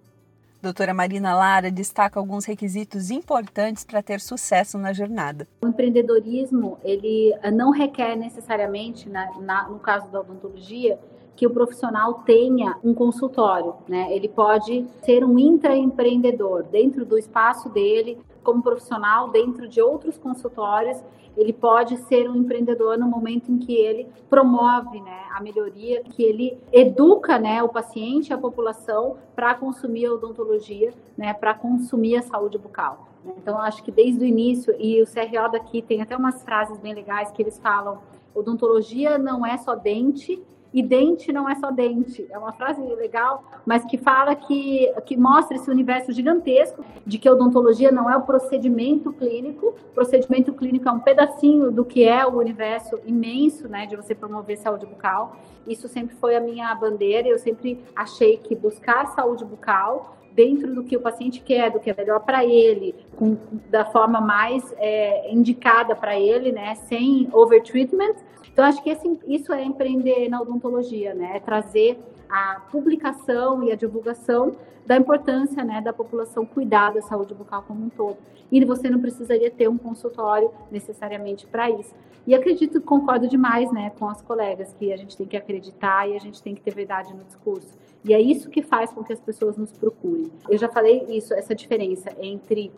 Doutora 0.64 0.94
Marina 0.94 1.36
Lara 1.36 1.70
destaca 1.70 2.18
alguns 2.18 2.46
requisitos 2.46 3.12
importantes 3.12 3.84
para 3.84 4.02
ter 4.02 4.22
sucesso 4.22 4.78
na 4.78 4.94
jornada. 4.94 5.46
O 5.62 5.68
empreendedorismo, 5.68 6.80
ele 6.86 7.38
não 7.52 7.70
requer 7.70 8.16
necessariamente, 8.16 9.10
na, 9.10 9.30
na, 9.42 9.68
no 9.68 9.78
caso 9.78 10.08
da 10.08 10.22
odontologia, 10.22 10.98
que 11.36 11.48
o 11.48 11.50
profissional 11.50 12.22
tenha 12.26 12.78
um 12.84 12.94
consultório, 12.94 13.74
né? 13.88 14.14
Ele 14.16 14.28
pode 14.28 14.86
ser 15.04 15.24
um 15.24 15.38
intraempreendedor 15.40 16.64
dentro 16.64 17.06
do 17.06 17.18
espaço 17.18 17.70
dele, 17.70 18.20
como 18.44 18.62
profissional, 18.62 19.30
dentro 19.30 19.68
de 19.68 19.82
outros 19.82 20.18
consultórios, 20.18 21.02
ele 21.36 21.54
pode 21.54 21.98
ser 21.98 22.30
um 22.30 22.36
empreendedor 22.36 22.98
no 22.98 23.08
momento 23.08 23.52
em 23.52 23.58
que 23.58 23.74
ele 23.74 24.08
promove, 24.30 25.02
né, 25.02 25.24
a 25.34 25.42
melhoria, 25.42 26.04
que 26.04 26.22
ele 26.22 26.58
educa, 26.72 27.40
né, 27.40 27.64
o 27.64 27.70
paciente, 27.70 28.32
a 28.32 28.38
população 28.38 29.18
para 29.36 29.56
consumir 29.56 30.06
a 30.06 30.14
odontologia, 30.14 30.94
né, 31.18 31.34
para 31.34 31.54
consumir 31.54 32.18
a 32.18 32.22
saúde 32.22 32.58
bucal. 32.58 33.08
Então, 33.38 33.58
acho 33.58 33.84
que 33.84 33.92
desde 33.92 34.24
o 34.24 34.28
início, 34.28 34.76
e 34.78 35.02
o 35.02 35.06
CRO 35.06 35.52
daqui 35.52 35.82
tem 35.82 36.02
até 36.02 36.16
umas 36.16 36.44
frases 36.44 36.78
bem 36.78 36.94
legais 36.94 37.32
que 37.32 37.42
eles 37.42 37.58
falam: 37.58 38.00
odontologia 38.36 39.18
não 39.18 39.46
é 39.46 39.58
só 39.58 39.76
dente, 39.76 40.44
e 40.74 40.82
dente 40.82 41.32
não 41.32 41.48
é 41.48 41.56
só 41.56 41.70
dente. 41.70 42.26
É 42.32 42.38
uma 42.38 42.52
frase 42.52 42.82
legal, 42.82 43.44
mas 43.66 43.86
que 43.86 43.98
fala 43.98 44.36
que, 44.36 44.92
que 45.06 45.16
mostra 45.16 45.56
esse 45.56 45.70
universo 45.70 46.12
gigantesco 46.12 46.84
de 47.06 47.18
que 47.20 47.30
odontologia 47.30 47.92
não 47.92 48.10
é 48.10 48.18
o 48.18 48.22
procedimento 48.22 49.14
clínico. 49.14 49.68
O 49.68 49.94
procedimento 49.94 50.52
clínico 50.54 50.90
é 50.90 50.92
um 50.92 51.00
pedacinho 51.00 51.72
do 51.72 51.86
que 51.86 52.04
é 52.04 52.26
o 52.26 52.38
universo 52.38 53.00
imenso, 53.06 53.68
né, 53.68 53.86
de 53.86 53.96
você 53.96 54.16
promover 54.16 54.58
saúde 54.58 54.86
bucal. 54.86 55.38
Isso 55.68 55.88
sempre 55.88 56.16
foi 56.16 56.36
a 56.36 56.42
minha 56.42 56.74
bandeira. 56.74 57.28
Eu 57.28 57.38
sempre 57.38 57.80
achei 57.96 58.38
que 58.38 58.56
buscar 58.56 59.06
saúde 59.08 59.46
bucal 59.46 60.18
dentro 60.34 60.74
do 60.74 60.84
que 60.84 60.98
o 60.98 61.00
paciente 61.00 61.40
quer, 61.42 61.70
do 61.70 61.80
que 61.80 61.92
é 61.92 61.96
melhor 61.96 62.20
para 62.22 62.44
ele, 62.44 62.96
com, 63.16 63.38
da 63.70 63.86
forma 63.86 64.20
mais 64.20 64.74
é, 64.78 65.32
indicada 65.32 65.96
para 65.96 66.20
ele, 66.20 66.52
né, 66.52 66.74
sem 66.74 67.30
overtreatment, 67.32 68.16
então, 68.54 68.64
acho 68.66 68.84
que 68.84 68.90
esse, 68.92 69.20
isso 69.28 69.52
é 69.52 69.64
empreender 69.64 70.30
na 70.30 70.40
odontologia, 70.40 71.16
né? 71.16 71.38
É 71.38 71.40
trazer 71.40 72.00
a 72.30 72.62
publicação 72.72 73.64
e 73.64 73.72
a 73.72 73.76
divulgação 73.76 74.56
da 74.86 74.96
importância 74.96 75.64
né, 75.64 75.82
da 75.82 75.94
população 75.94 76.46
cuidar 76.46 76.94
da 76.94 77.02
saúde 77.02 77.34
bucal 77.34 77.64
como 77.68 77.86
um 77.86 77.90
todo. 77.90 78.18
E 78.52 78.64
você 78.64 78.90
não 78.90 79.00
precisaria 79.00 79.50
ter 79.50 79.68
um 79.68 79.78
consultório 79.78 80.52
necessariamente 80.72 81.48
para 81.48 81.70
isso. 81.70 81.96
E 82.28 82.36
acredito, 82.36 82.80
concordo 82.80 83.28
demais 83.28 83.72
né, 83.72 83.92
com 83.98 84.08
as 84.08 84.22
colegas, 84.22 84.74
que 84.78 84.94
a 84.94 84.98
gente 84.98 85.18
tem 85.18 85.26
que 85.26 85.36
acreditar 85.36 86.08
e 86.08 86.16
a 86.16 86.20
gente 86.20 86.42
tem 86.42 86.54
que 86.54 86.62
ter 86.62 86.74
verdade 86.74 87.14
no 87.14 87.24
discurso. 87.24 87.78
E 88.06 88.14
é 88.14 88.22
isso 88.22 88.50
que 88.50 88.62
faz 88.62 88.92
com 88.92 89.04
que 89.04 89.14
as 89.14 89.20
pessoas 89.20 89.58
nos 89.58 89.72
procurem. 89.72 90.32
Eu 90.50 90.58
já 90.58 90.70
falei 90.70 91.06
isso, 91.10 91.34
essa 91.34 91.56
diferença 91.56 92.10
entre 92.20 92.72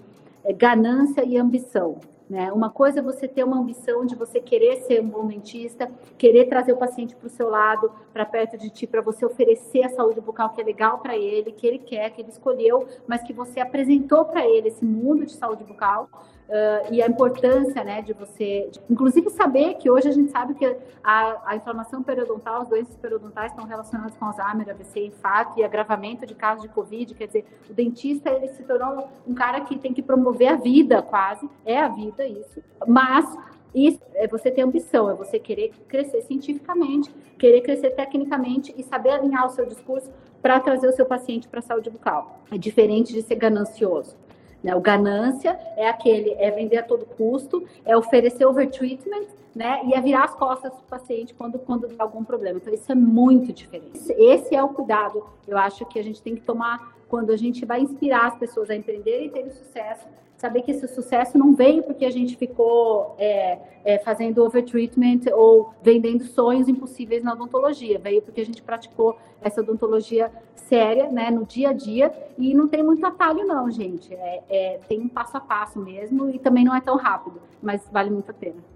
é, 0.43 0.53
ganância 0.53 1.23
e 1.25 1.37
ambição. 1.37 1.97
Né? 2.29 2.51
Uma 2.51 2.71
coisa 2.71 2.99
é 2.99 3.03
você 3.03 3.27
ter 3.27 3.43
uma 3.43 3.59
ambição 3.59 4.03
de 4.03 4.15
você 4.15 4.39
querer 4.39 4.77
ser 4.77 4.99
um 4.99 5.07
bom 5.07 5.27
dentista, 5.27 5.91
querer 6.17 6.45
trazer 6.45 6.73
o 6.73 6.77
paciente 6.77 7.15
para 7.15 7.27
o 7.27 7.29
seu 7.29 7.49
lado, 7.49 7.91
para 8.11 8.25
perto 8.25 8.57
de 8.57 8.69
ti, 8.71 8.87
para 8.87 9.01
você 9.01 9.23
oferecer 9.23 9.83
a 9.83 9.89
saúde 9.89 10.19
bucal 10.19 10.49
que 10.49 10.59
é 10.59 10.63
legal 10.63 10.97
para 10.97 11.15
ele, 11.15 11.51
que 11.51 11.67
ele 11.67 11.77
quer, 11.77 12.09
que 12.09 12.21
ele 12.21 12.29
escolheu, 12.29 12.87
mas 13.07 13.21
que 13.21 13.31
você 13.31 13.59
apresentou 13.59 14.25
para 14.25 14.43
ele 14.43 14.69
esse 14.69 14.83
mundo 14.83 15.23
de 15.23 15.33
saúde 15.33 15.63
bucal. 15.63 16.09
Uh, 16.47 16.93
e 16.93 17.01
a 17.01 17.07
importância 17.07 17.83
né, 17.83 18.03
de 18.03 18.13
você, 18.13 18.69
de, 18.71 18.79
inclusive 18.87 19.31
saber 19.31 19.73
que 19.75 19.89
hoje 19.89 20.07
a 20.07 20.11
gente 20.11 20.31
sabe 20.31 20.53
que 20.53 20.77
a, 21.03 21.41
a 21.43 21.55
inflamação 21.55 22.03
periodontal, 22.03 22.61
as 22.61 22.67
doenças 22.67 22.95
periodontais 22.97 23.51
estão 23.51 23.65
relacionadas 23.65 24.15
com 24.15 24.25
Alzheimer, 24.25 24.69
AVC, 24.69 25.07
infarto 25.07 25.59
e 25.59 25.63
agravamento 25.63 26.23
de 26.23 26.35
casos 26.35 26.61
de 26.61 26.69
Covid, 26.69 27.15
quer 27.15 27.25
dizer, 27.25 27.45
o 27.67 27.73
dentista 27.73 28.29
ele 28.29 28.49
se 28.49 28.61
tornou 28.63 29.09
um 29.27 29.33
cara 29.33 29.61
que 29.61 29.75
tem 29.75 29.91
que 29.91 30.03
promover 30.03 30.49
a 30.49 30.55
vida 30.55 31.01
quase, 31.01 31.49
é 31.65 31.79
a 31.79 31.87
vida 31.87 32.27
isso, 32.27 32.61
mas 32.87 33.25
isso 33.73 33.99
é 34.13 34.27
você 34.27 34.51
ter 34.51 34.61
ambição, 34.61 35.09
é 35.09 35.13
você 35.13 35.39
querer 35.39 35.73
crescer 35.87 36.21
cientificamente, 36.21 37.09
querer 37.39 37.61
crescer 37.61 37.89
tecnicamente 37.89 38.73
e 38.77 38.83
saber 38.83 39.09
alinhar 39.09 39.45
o 39.47 39.49
seu 39.49 39.65
discurso 39.65 40.09
para 40.41 40.59
trazer 40.59 40.87
o 40.87 40.93
seu 40.93 41.05
paciente 41.05 41.47
para 41.47 41.59
a 41.59 41.63
saúde 41.63 41.89
bucal. 41.89 42.39
É 42.51 42.57
diferente 42.57 43.11
de 43.11 43.21
ser 43.21 43.35
ganancioso. 43.35 44.15
Né? 44.63 44.75
O 44.75 44.81
ganância 44.81 45.59
é 45.75 45.87
aquele, 45.87 46.31
é 46.33 46.51
vender 46.51 46.77
a 46.77 46.83
todo 46.83 47.05
custo, 47.05 47.67
é 47.85 47.95
oferecer 47.95 48.45
overtreatment, 48.45 49.27
né? 49.55 49.81
E 49.85 49.93
é 49.93 50.01
virar 50.01 50.25
as 50.25 50.33
costas 50.33 50.71
do 50.73 50.83
paciente 50.83 51.33
quando, 51.33 51.57
quando 51.59 51.87
tem 51.87 51.95
algum 51.99 52.23
problema. 52.23 52.57
Então, 52.57 52.73
isso 52.73 52.91
é 52.91 52.95
muito 52.95 53.53
diferente. 53.53 54.11
Esse 54.17 54.53
é 54.53 54.61
o 54.61 54.69
cuidado, 54.69 55.23
eu 55.47 55.57
acho 55.57 55.85
que 55.85 55.97
a 55.97 56.03
gente 56.03 56.21
tem 56.21 56.35
que 56.35 56.41
tomar 56.41 56.93
quando 57.07 57.31
a 57.31 57.37
gente 57.37 57.63
vai 57.65 57.79
inspirar 57.79 58.27
as 58.27 58.37
pessoas 58.37 58.69
a 58.69 58.75
empreenderem 58.75 59.27
e 59.27 59.29
terem 59.29 59.51
sucesso 59.51 60.05
saber 60.45 60.61
que 60.61 60.71
esse 60.71 60.87
sucesso 60.87 61.37
não 61.39 61.55
veio 61.55 61.81
porque 61.81 62.05
a 62.05 62.11
gente 62.11 62.37
ficou 62.37 63.15
é, 63.17 63.57
é, 63.83 63.97
fazendo 63.97 64.43
overtreatment 64.43 65.21
ou 65.33 65.73
vendendo 65.81 66.23
sonhos 66.23 66.67
impossíveis 66.67 67.23
na 67.23 67.33
odontologia, 67.33 67.97
veio 67.97 68.21
porque 68.21 68.41
a 68.41 68.45
gente 68.45 68.61
praticou 68.61 69.17
essa 69.41 69.61
odontologia 69.61 70.31
séria, 70.55 71.09
né, 71.09 71.31
no 71.31 71.45
dia 71.45 71.69
a 71.69 71.73
dia, 71.73 72.13
e 72.37 72.53
não 72.53 72.67
tem 72.67 72.83
muito 72.83 73.03
atalho 73.05 73.45
não, 73.45 73.71
gente, 73.71 74.13
é, 74.13 74.43
é 74.47 74.79
tem 74.87 75.01
um 75.01 75.09
passo 75.09 75.35
a 75.37 75.39
passo 75.39 75.79
mesmo 75.79 76.29
e 76.29 76.37
também 76.37 76.63
não 76.63 76.75
é 76.75 76.81
tão 76.81 76.95
rápido, 76.95 77.41
mas 77.61 77.87
vale 77.91 78.11
muito 78.11 78.29
a 78.29 78.33
pena 78.33 78.74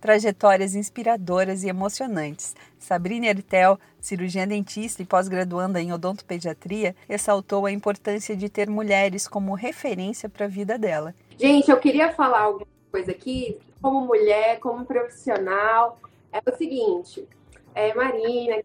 trajetórias 0.00 0.74
inspiradoras 0.74 1.62
e 1.62 1.68
emocionantes. 1.68 2.56
Sabrina 2.78 3.26
Ertel, 3.26 3.78
cirurgiã 4.00 4.46
dentista 4.48 5.02
e 5.02 5.06
pós-graduanda 5.06 5.80
em 5.80 5.92
odontopediatria, 5.92 6.96
ressaltou 7.08 7.66
a 7.66 7.72
importância 7.72 8.34
de 8.34 8.48
ter 8.48 8.68
mulheres 8.68 9.28
como 9.28 9.54
referência 9.54 10.28
para 10.28 10.46
a 10.46 10.48
vida 10.48 10.78
dela. 10.78 11.14
Gente, 11.38 11.70
eu 11.70 11.76
queria 11.78 12.12
falar 12.12 12.42
alguma 12.42 12.66
coisa 12.90 13.10
aqui, 13.10 13.58
como 13.80 14.00
mulher, 14.06 14.58
como 14.60 14.84
profissional. 14.84 16.00
É 16.32 16.40
o 16.48 16.56
seguinte, 16.56 17.28
é, 17.74 17.94
Marina, 17.94 18.56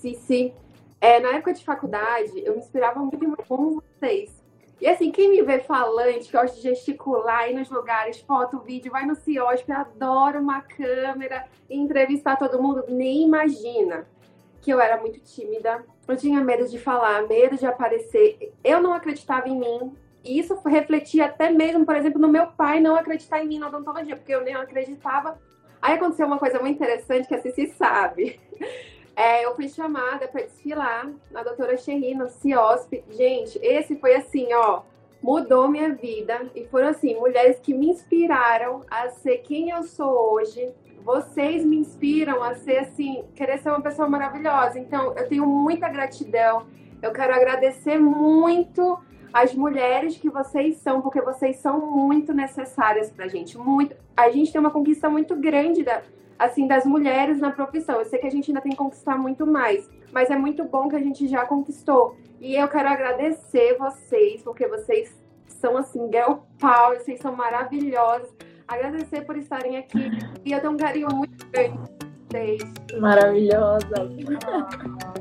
Cici, 0.00 0.52
é, 1.00 1.18
na 1.20 1.30
época 1.30 1.54
de 1.54 1.64
faculdade, 1.64 2.32
eu 2.44 2.54
me 2.54 2.60
inspirava 2.60 3.00
muito 3.00 3.24
em 3.24 3.34
como 3.46 3.82
vocês. 4.00 4.39
E 4.80 4.88
assim, 4.88 5.10
quem 5.10 5.30
me 5.30 5.42
vê 5.42 5.58
falante, 5.58 6.26
que 6.26 6.36
gosta 6.36 6.56
de 6.56 6.62
gesticular, 6.62 7.50
ir 7.50 7.54
nos 7.54 7.68
lugares, 7.68 8.18
foto, 8.20 8.60
vídeo, 8.60 8.90
vai 8.90 9.04
no 9.04 9.14
CIOSP, 9.14 9.70
adoro 9.70 10.40
uma 10.40 10.62
câmera, 10.62 11.46
entrevistar 11.68 12.36
todo 12.36 12.62
mundo, 12.62 12.84
nem 12.88 13.22
imagina 13.22 14.06
que 14.60 14.70
eu 14.70 14.80
era 14.80 14.98
muito 14.98 15.20
tímida. 15.20 15.84
Eu 16.08 16.16
tinha 16.16 16.40
medo 16.40 16.66
de 16.66 16.78
falar, 16.78 17.26
medo 17.28 17.56
de 17.56 17.66
aparecer. 17.66 18.52
Eu 18.64 18.80
não 18.80 18.92
acreditava 18.92 19.48
em 19.48 19.58
mim. 19.58 19.94
E 20.24 20.38
isso 20.38 20.54
refletia 20.66 21.26
até 21.26 21.50
mesmo, 21.50 21.84
por 21.84 21.96
exemplo, 21.96 22.20
no 22.20 22.28
meu 22.28 22.48
pai 22.48 22.80
não 22.80 22.94
acreditar 22.94 23.42
em 23.42 23.48
mim 23.48 23.58
na 23.58 23.68
odontologia, 23.68 24.16
porque 24.16 24.34
eu 24.34 24.42
nem 24.42 24.54
acreditava. 24.54 25.38
Aí 25.80 25.94
aconteceu 25.94 26.26
uma 26.26 26.38
coisa 26.38 26.58
muito 26.58 26.76
interessante 26.76 27.26
que 27.26 27.34
a 27.34 27.40
Cici 27.40 27.68
sabe. 27.68 28.38
É, 29.20 29.44
eu 29.44 29.54
fui 29.54 29.68
chamada 29.68 30.26
para 30.28 30.44
desfilar 30.44 31.06
na 31.30 31.42
doutora 31.42 31.76
Cherry, 31.76 32.14
no 32.14 32.30
CIOSP. 32.30 33.04
Gente, 33.10 33.58
esse 33.62 33.94
foi 33.96 34.14
assim, 34.14 34.50
ó, 34.54 34.80
mudou 35.22 35.68
minha 35.68 35.92
vida. 35.92 36.50
E 36.54 36.64
foram 36.68 36.88
assim, 36.88 37.14
mulheres 37.16 37.60
que 37.60 37.74
me 37.74 37.90
inspiraram 37.90 38.80
a 38.90 39.10
ser 39.10 39.36
quem 39.42 39.68
eu 39.68 39.82
sou 39.82 40.32
hoje. 40.32 40.72
Vocês 41.04 41.62
me 41.66 41.76
inspiram 41.76 42.42
a 42.42 42.54
ser 42.54 42.78
assim, 42.78 43.22
querer 43.34 43.58
ser 43.58 43.68
uma 43.68 43.82
pessoa 43.82 44.08
maravilhosa. 44.08 44.78
Então, 44.78 45.12
eu 45.14 45.28
tenho 45.28 45.44
muita 45.44 45.86
gratidão. 45.90 46.66
Eu 47.02 47.12
quero 47.12 47.34
agradecer 47.34 47.98
muito 47.98 48.98
as 49.32 49.54
mulheres 49.54 50.16
que 50.16 50.28
vocês 50.28 50.76
são, 50.76 51.00
porque 51.00 51.20
vocês 51.20 51.56
são 51.56 51.80
muito 51.80 52.32
necessárias 52.32 53.10
pra 53.10 53.28
gente. 53.28 53.56
Muito. 53.56 53.94
A 54.16 54.30
gente 54.30 54.52
tem 54.52 54.60
uma 54.60 54.70
conquista 54.70 55.08
muito 55.08 55.36
grande 55.36 55.82
da, 55.82 56.02
assim, 56.38 56.66
das 56.66 56.84
mulheres 56.84 57.38
na 57.38 57.50
profissão. 57.50 57.98
Eu 57.98 58.04
sei 58.04 58.18
que 58.18 58.26
a 58.26 58.30
gente 58.30 58.50
ainda 58.50 58.60
tem 58.60 58.72
que 58.72 58.78
conquistar 58.78 59.16
muito 59.16 59.46
mais, 59.46 59.88
mas 60.12 60.30
é 60.30 60.36
muito 60.36 60.64
bom 60.64 60.88
que 60.88 60.96
a 60.96 61.00
gente 61.00 61.26
já 61.28 61.44
conquistou. 61.44 62.16
E 62.40 62.54
eu 62.56 62.68
quero 62.68 62.88
agradecer 62.88 63.76
vocês, 63.78 64.42
porque 64.42 64.66
vocês 64.66 65.14
são, 65.46 65.76
assim, 65.76 66.10
girl 66.10 66.38
power, 66.58 67.00
vocês 67.00 67.20
são 67.20 67.34
maravilhosos. 67.36 68.28
Agradecer 68.66 69.22
por 69.22 69.36
estarem 69.36 69.76
aqui. 69.76 70.10
E 70.44 70.52
eu 70.52 70.60
tenho 70.60 70.72
um 70.72 70.76
carinho 70.76 71.08
muito 71.12 71.46
grande 71.50 71.78
vocês. 72.30 72.62
Maravilhosa. 72.98 74.10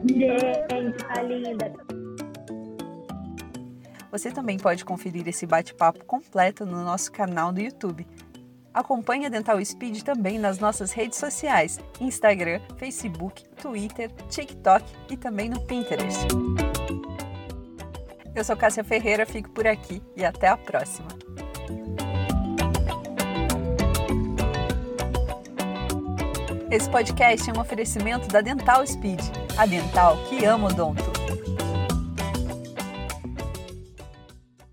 Gente, 0.05 1.03
tá 1.03 1.21
linda. 1.23 1.98
Você 4.11 4.31
também 4.31 4.57
pode 4.57 4.83
conferir 4.83 5.27
esse 5.27 5.45
bate-papo 5.45 6.03
completo 6.05 6.65
no 6.65 6.83
nosso 6.83 7.11
canal 7.11 7.51
do 7.51 7.61
YouTube. 7.61 8.07
Acompanhe 8.73 9.25
a 9.25 9.29
Dental 9.29 9.63
Speed 9.63 10.01
também 10.03 10.39
nas 10.39 10.59
nossas 10.59 10.91
redes 10.91 11.17
sociais: 11.17 11.79
Instagram, 11.99 12.59
Facebook, 12.77 13.43
Twitter, 13.61 14.11
TikTok 14.29 14.85
e 15.09 15.17
também 15.17 15.49
no 15.49 15.61
Pinterest. 15.61 16.27
Eu 18.35 18.43
sou 18.43 18.55
Cássia 18.55 18.83
Ferreira, 18.83 19.25
fico 19.25 19.49
por 19.49 19.67
aqui 19.67 20.01
e 20.15 20.23
até 20.23 20.47
a 20.47 20.57
próxima. 20.57 21.07
Esse 26.71 26.87
podcast 26.87 27.49
é 27.49 27.53
um 27.53 27.59
oferecimento 27.59 28.27
da 28.27 28.41
Dental 28.41 28.85
Speed, 28.85 29.19
a 29.57 29.65
dental 29.65 30.17
que 30.29 30.45
ama 30.45 30.67
o 30.67 30.71
odonto. 30.71 31.11